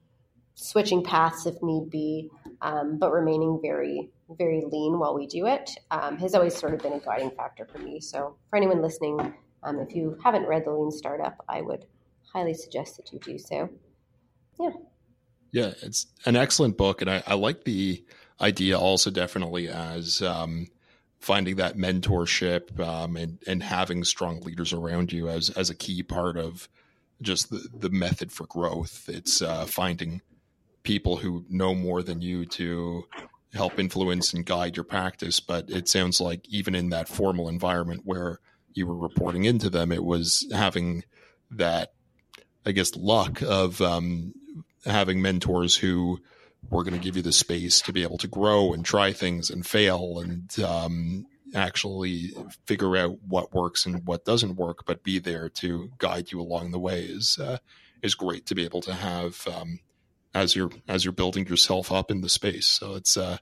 switching 0.54 1.02
paths 1.02 1.46
if 1.46 1.56
need 1.62 1.90
be, 1.90 2.30
um, 2.62 2.98
but 2.98 3.12
remaining 3.12 3.58
very, 3.60 4.10
very 4.38 4.62
lean 4.70 4.98
while 4.98 5.14
we 5.14 5.26
do 5.26 5.46
it 5.46 5.70
um, 5.90 6.16
has 6.18 6.34
always 6.34 6.56
sort 6.56 6.72
of 6.72 6.80
been 6.80 6.92
a 6.92 7.00
guiding 7.00 7.30
factor 7.30 7.66
for 7.66 7.78
me. 7.78 8.00
So 8.00 8.36
for 8.48 8.56
anyone 8.56 8.80
listening, 8.80 9.34
um, 9.62 9.80
if 9.80 9.94
you 9.94 10.16
haven't 10.22 10.46
read 10.46 10.64
The 10.64 10.70
Lean 10.70 10.90
Startup, 10.90 11.36
I 11.48 11.60
would 11.60 11.86
highly 12.32 12.54
suggest 12.54 12.96
that 12.96 13.12
you 13.12 13.18
do 13.18 13.38
so. 13.38 13.68
Yeah. 14.60 14.70
Yeah, 15.54 15.72
it's 15.82 16.06
an 16.26 16.34
excellent 16.34 16.76
book, 16.76 17.00
and 17.00 17.08
I, 17.08 17.22
I 17.28 17.34
like 17.34 17.62
the 17.62 18.04
idea 18.40 18.76
also 18.76 19.08
definitely 19.08 19.68
as 19.68 20.20
um, 20.20 20.66
finding 21.20 21.54
that 21.56 21.76
mentorship 21.76 22.76
um, 22.80 23.16
and 23.16 23.38
and 23.46 23.62
having 23.62 24.02
strong 24.02 24.40
leaders 24.40 24.72
around 24.72 25.12
you 25.12 25.28
as 25.28 25.50
as 25.50 25.70
a 25.70 25.76
key 25.76 26.02
part 26.02 26.36
of 26.36 26.68
just 27.22 27.50
the, 27.50 27.68
the 27.72 27.88
method 27.88 28.32
for 28.32 28.48
growth. 28.48 29.08
It's 29.08 29.40
uh, 29.42 29.64
finding 29.66 30.22
people 30.82 31.18
who 31.18 31.44
know 31.48 31.72
more 31.72 32.02
than 32.02 32.20
you 32.20 32.46
to 32.46 33.04
help 33.52 33.78
influence 33.78 34.34
and 34.34 34.44
guide 34.44 34.76
your 34.76 34.82
practice. 34.82 35.38
But 35.38 35.70
it 35.70 35.88
sounds 35.88 36.20
like 36.20 36.48
even 36.48 36.74
in 36.74 36.88
that 36.88 37.06
formal 37.06 37.48
environment 37.48 38.00
where 38.04 38.40
you 38.72 38.88
were 38.88 38.96
reporting 38.98 39.44
into 39.44 39.70
them, 39.70 39.92
it 39.92 40.02
was 40.04 40.48
having 40.52 41.04
that, 41.52 41.92
I 42.66 42.72
guess, 42.72 42.96
luck 42.96 43.40
of 43.40 43.80
um, 43.80 44.34
having 44.84 45.22
mentors 45.22 45.76
who 45.76 46.18
were 46.70 46.82
going 46.82 46.94
to 46.94 47.00
give 47.00 47.16
you 47.16 47.22
the 47.22 47.32
space 47.32 47.80
to 47.82 47.92
be 47.92 48.02
able 48.02 48.18
to 48.18 48.28
grow 48.28 48.72
and 48.72 48.84
try 48.84 49.12
things 49.12 49.50
and 49.50 49.66
fail 49.66 50.18
and 50.18 50.58
um, 50.60 51.26
actually 51.54 52.32
figure 52.66 52.96
out 52.96 53.18
what 53.26 53.54
works 53.54 53.86
and 53.86 54.06
what 54.06 54.24
doesn't 54.24 54.56
work, 54.56 54.84
but 54.86 55.02
be 55.02 55.18
there 55.18 55.48
to 55.48 55.90
guide 55.98 56.32
you 56.32 56.40
along 56.40 56.70
the 56.70 56.78
way 56.78 57.04
is 57.04 57.38
uh, 57.40 57.58
is 58.02 58.14
great 58.14 58.46
to 58.46 58.54
be 58.54 58.64
able 58.64 58.80
to 58.82 58.94
have 58.94 59.46
um, 59.48 59.78
as 60.34 60.56
you're 60.56 60.70
as 60.88 61.04
you're 61.04 61.12
building 61.12 61.46
yourself 61.46 61.92
up 61.92 62.10
in 62.10 62.20
the 62.20 62.28
space. 62.28 62.66
So 62.66 62.94
it's 62.94 63.16
uh, 63.16 63.38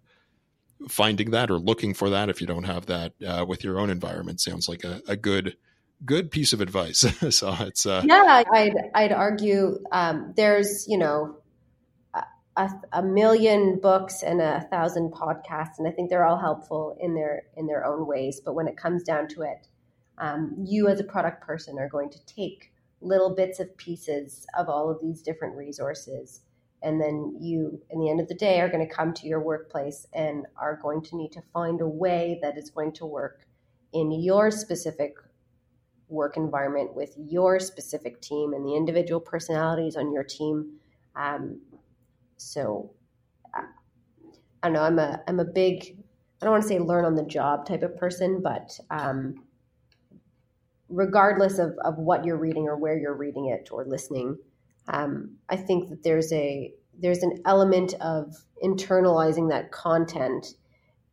finding 0.88 1.31
that 1.31 1.50
or 1.50 1.59
looking 1.59 1.94
for 1.94 2.11
that 2.11 2.28
if 2.28 2.40
you 2.40 2.46
don't 2.46 2.64
have 2.64 2.87
that 2.87 3.12
uh, 3.26 3.44
with 3.46 3.64
your 3.64 3.78
own 3.78 3.90
environment 3.90 4.40
sounds 4.40 4.68
like 4.68 4.85
a, 4.85 5.00
a 5.09 5.16
good 5.16 5.57
good 6.04 6.30
piece 6.30 6.52
of 6.52 6.60
advice. 6.60 6.98
so 7.36 7.54
it's 7.60 7.86
uh, 7.86 8.02
yeah, 8.04 8.44
I'd 8.52 8.74
I'd 8.94 9.12
argue 9.12 9.78
um, 9.92 10.32
there's 10.36 10.86
you 10.88 10.98
know 10.98 11.36
a, 12.56 12.70
a, 12.92 13.02
million 13.02 13.78
books 13.80 14.22
and 14.22 14.40
a 14.40 14.66
thousand 14.70 15.12
podcasts, 15.12 15.78
and 15.78 15.88
I 15.88 15.90
think 15.90 16.10
they're 16.10 16.26
all 16.26 16.38
helpful 16.38 16.96
in 17.00 17.14
their 17.14 17.44
in 17.56 17.66
their 17.66 17.84
own 17.84 18.06
ways. 18.06 18.40
But 18.44 18.54
when 18.54 18.68
it 18.68 18.76
comes 18.76 19.02
down 19.02 19.28
to 19.28 19.42
it, 19.42 19.66
um, 20.18 20.54
you 20.58 20.88
as 20.88 21.00
a 21.00 21.04
product 21.04 21.42
person 21.42 21.78
are 21.78 21.88
going 21.88 22.10
to 22.10 22.24
take 22.26 22.72
little 23.00 23.34
bits 23.34 23.58
of 23.58 23.76
pieces 23.76 24.46
of 24.56 24.68
all 24.68 24.90
of 24.90 25.00
these 25.00 25.22
different 25.22 25.56
resources, 25.56 26.40
and 26.82 27.00
then 27.00 27.36
you, 27.40 27.80
in 27.90 28.00
the 28.00 28.10
end 28.10 28.20
of 28.20 28.28
the 28.28 28.34
day, 28.34 28.60
are 28.60 28.68
going 28.68 28.86
to 28.86 28.94
come 28.94 29.14
to 29.14 29.26
your 29.26 29.40
workplace 29.40 30.06
and 30.12 30.46
are 30.56 30.78
going 30.82 31.02
to 31.02 31.16
need 31.16 31.32
to 31.32 31.42
find 31.52 31.80
a 31.80 31.88
way 31.88 32.38
that 32.42 32.58
is 32.58 32.70
going 32.70 32.92
to 32.92 33.06
work 33.06 33.46
in 33.92 34.10
your 34.10 34.50
specific 34.50 35.14
work 36.12 36.37
environment 36.37 36.94
with 36.94 37.14
your 37.16 37.59
specific 37.59 38.20
team 38.20 38.53
and 38.53 38.64
the 38.64 38.77
individual 38.77 39.20
personalities 39.20 39.96
on 39.96 40.12
your 40.12 40.22
team. 40.22 40.79
Um, 41.16 41.61
so 42.37 42.92
I 43.55 44.68
don't 44.68 44.75
know. 44.75 44.83
I'm 44.83 44.98
a 44.98 45.20
I'm 45.27 45.40
a 45.40 45.44
big 45.44 45.96
I 46.40 46.44
don't 46.44 46.53
want 46.53 46.62
to 46.62 46.68
say 46.68 46.79
learn 46.79 47.05
on 47.05 47.14
the 47.14 47.25
job 47.25 47.66
type 47.66 47.83
of 47.83 47.96
person, 47.96 48.40
but 48.42 48.79
um, 48.90 49.44
regardless 50.88 51.59
of, 51.59 51.77
of 51.85 51.96
what 51.98 52.25
you're 52.25 52.37
reading 52.37 52.64
or 52.64 52.77
where 52.77 52.98
you're 52.98 53.16
reading 53.16 53.46
it 53.46 53.68
or 53.70 53.85
listening, 53.85 54.37
um, 54.88 55.37
I 55.48 55.57
think 55.57 55.88
that 55.90 56.03
there's 56.03 56.33
a 56.33 56.72
there's 56.98 57.22
an 57.22 57.40
element 57.46 57.94
of 58.01 58.37
internalizing 58.62 59.51
that 59.51 59.72
content, 59.72 60.55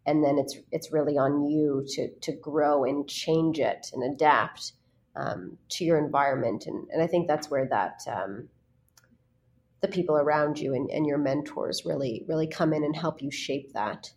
and 0.06 0.24
then 0.24 0.38
it's 0.38 0.58
it's 0.72 0.92
really 0.92 1.18
on 1.18 1.46
you 1.46 1.86
to 1.90 2.10
to 2.22 2.32
grow 2.34 2.84
and 2.84 3.08
change 3.08 3.60
it 3.60 3.90
and 3.94 4.04
adapt 4.04 4.74
um, 5.20 5.58
to 5.70 5.84
your 5.84 5.98
environment, 5.98 6.66
and 6.66 6.88
and 6.92 7.02
I 7.02 7.08
think 7.08 7.28
that's 7.28 7.50
where 7.50 7.68
that 7.68 8.02
um, 8.08 8.50
the 9.82 9.88
people 9.88 10.16
around 10.16 10.60
you 10.60 10.74
and, 10.74 10.90
and 10.90 11.06
your 11.06 11.18
mentors 11.18 11.84
really 11.86 12.26
really 12.28 12.48
come 12.48 12.74
in 12.74 12.84
and 12.84 12.96
help 12.96 13.22
you 13.22 13.32
shape 13.32 13.74
that. 13.74 14.12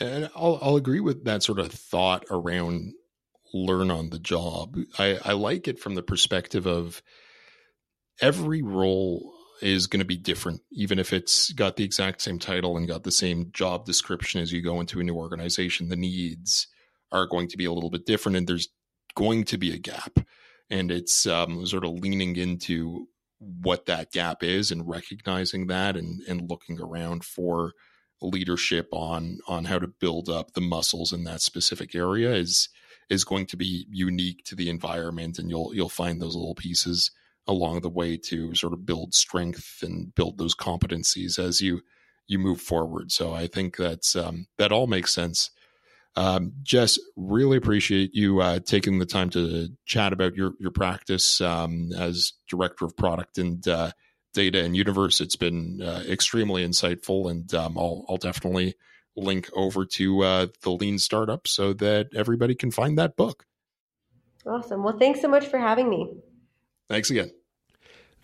Yeah, 0.00 0.06
and 0.08 0.30
I'll, 0.36 0.58
I'll 0.60 0.76
agree 0.76 1.00
with 1.00 1.24
that 1.24 1.42
sort 1.42 1.58
of 1.58 1.72
thought 1.72 2.24
around 2.30 2.94
learn 3.54 3.90
on 3.90 4.10
the 4.10 4.18
job. 4.18 4.76
I, 4.98 5.18
I 5.24 5.32
like 5.32 5.68
it 5.68 5.78
from 5.78 5.94
the 5.94 6.02
perspective 6.02 6.66
of 6.66 7.02
every 8.20 8.62
role 8.62 9.32
is 9.62 9.86
going 9.86 10.00
to 10.00 10.06
be 10.06 10.16
different 10.16 10.60
even 10.70 10.98
if 11.00 11.12
it's 11.12 11.52
got 11.52 11.76
the 11.76 11.84
exact 11.84 12.20
same 12.22 12.38
title 12.38 12.76
and 12.76 12.86
got 12.86 13.02
the 13.02 13.10
same 13.10 13.50
job 13.52 13.84
description 13.84 14.40
as 14.40 14.52
you 14.52 14.62
go 14.62 14.80
into 14.80 15.00
a 15.00 15.02
new 15.02 15.16
organization 15.16 15.88
the 15.88 15.96
needs 15.96 16.68
are 17.10 17.26
going 17.26 17.48
to 17.48 17.56
be 17.56 17.64
a 17.64 17.72
little 17.72 17.90
bit 17.90 18.06
different 18.06 18.36
and 18.36 18.46
there's 18.46 18.68
going 19.14 19.44
to 19.44 19.58
be 19.58 19.72
a 19.72 19.78
gap 19.78 20.20
and 20.70 20.90
it's 20.90 21.26
um, 21.26 21.64
sort 21.66 21.84
of 21.84 21.92
leaning 21.92 22.36
into 22.36 23.08
what 23.38 23.86
that 23.86 24.12
gap 24.12 24.42
is 24.42 24.70
and 24.70 24.88
recognizing 24.88 25.68
that 25.68 25.96
and, 25.96 26.20
and 26.28 26.50
looking 26.50 26.80
around 26.80 27.24
for 27.24 27.72
leadership 28.20 28.88
on 28.90 29.38
on 29.46 29.64
how 29.64 29.78
to 29.78 29.86
build 29.86 30.28
up 30.28 30.52
the 30.52 30.60
muscles 30.60 31.12
in 31.12 31.22
that 31.22 31.40
specific 31.40 31.94
area 31.94 32.34
is 32.34 32.68
is 33.08 33.24
going 33.24 33.46
to 33.46 33.56
be 33.56 33.86
unique 33.90 34.44
to 34.44 34.56
the 34.56 34.68
environment 34.68 35.38
and 35.38 35.48
you'll 35.48 35.72
you'll 35.72 35.88
find 35.88 36.20
those 36.20 36.34
little 36.34 36.56
pieces 36.56 37.12
along 37.46 37.80
the 37.80 37.88
way 37.88 38.16
to 38.16 38.54
sort 38.56 38.72
of 38.72 38.84
build 38.84 39.14
strength 39.14 39.78
and 39.82 40.14
build 40.16 40.36
those 40.36 40.54
competencies 40.54 41.38
as 41.38 41.60
you 41.60 41.80
you 42.26 42.40
move 42.40 42.60
forward. 42.60 43.12
So 43.12 43.32
i 43.32 43.46
think 43.46 43.76
that's 43.76 44.16
um, 44.16 44.48
that 44.58 44.72
all 44.72 44.88
makes 44.88 45.14
sense 45.14 45.50
um, 46.18 46.52
Jess, 46.64 46.98
really 47.14 47.56
appreciate 47.56 48.12
you 48.12 48.40
uh, 48.40 48.58
taking 48.58 48.98
the 48.98 49.06
time 49.06 49.30
to 49.30 49.68
chat 49.86 50.12
about 50.12 50.34
your 50.34 50.52
your 50.58 50.72
practice 50.72 51.40
um, 51.40 51.92
as 51.96 52.32
director 52.48 52.84
of 52.84 52.96
product 52.96 53.38
and 53.38 53.66
uh, 53.68 53.92
data 54.34 54.64
and 54.64 54.76
universe. 54.76 55.20
It's 55.20 55.36
been 55.36 55.80
uh, 55.80 56.02
extremely 56.08 56.66
insightful, 56.66 57.30
and 57.30 57.54
um, 57.54 57.78
I'll 57.78 58.04
I'll 58.08 58.16
definitely 58.16 58.74
link 59.16 59.48
over 59.54 59.84
to 59.84 60.24
uh, 60.24 60.46
the 60.62 60.70
Lean 60.70 60.98
Startup 60.98 61.46
so 61.46 61.72
that 61.74 62.08
everybody 62.16 62.56
can 62.56 62.72
find 62.72 62.98
that 62.98 63.16
book. 63.16 63.44
Awesome. 64.44 64.82
Well, 64.82 64.98
thanks 64.98 65.20
so 65.20 65.28
much 65.28 65.46
for 65.46 65.58
having 65.58 65.88
me. 65.88 66.14
Thanks 66.88 67.10
again. 67.10 67.30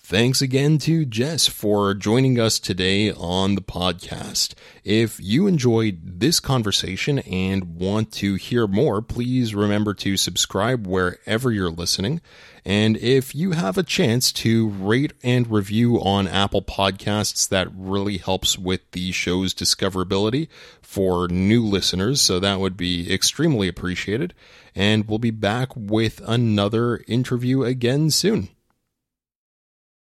Thanks 0.06 0.42
again 0.42 0.76
to 0.80 1.06
Jess 1.06 1.46
for 1.46 1.94
joining 1.94 2.38
us 2.38 2.58
today 2.58 3.10
on 3.10 3.54
the 3.54 3.62
podcast. 3.62 4.52
If 4.84 5.18
you 5.18 5.46
enjoyed 5.46 5.98
this 6.20 6.40
conversation 6.40 7.20
and 7.20 7.76
want 7.76 8.12
to 8.12 8.34
hear 8.34 8.66
more, 8.66 9.00
please 9.00 9.54
remember 9.54 9.94
to 9.94 10.18
subscribe 10.18 10.86
wherever 10.86 11.50
you're 11.50 11.70
listening. 11.70 12.20
And 12.66 12.98
if 12.98 13.34
you 13.34 13.52
have 13.52 13.78
a 13.78 13.82
chance 13.82 14.30
to 14.32 14.68
rate 14.68 15.14
and 15.22 15.50
review 15.50 15.96
on 16.02 16.28
Apple 16.28 16.60
Podcasts, 16.60 17.48
that 17.48 17.68
really 17.74 18.18
helps 18.18 18.58
with 18.58 18.82
the 18.90 19.10
show's 19.10 19.54
discoverability 19.54 20.48
for 20.82 21.28
new 21.28 21.64
listeners. 21.64 22.20
So 22.20 22.38
that 22.40 22.60
would 22.60 22.76
be 22.76 23.10
extremely 23.10 23.68
appreciated. 23.68 24.34
And 24.74 25.08
we'll 25.08 25.18
be 25.18 25.30
back 25.30 25.74
with 25.74 26.20
another 26.26 27.02
interview 27.08 27.62
again 27.62 28.10
soon. 28.10 28.50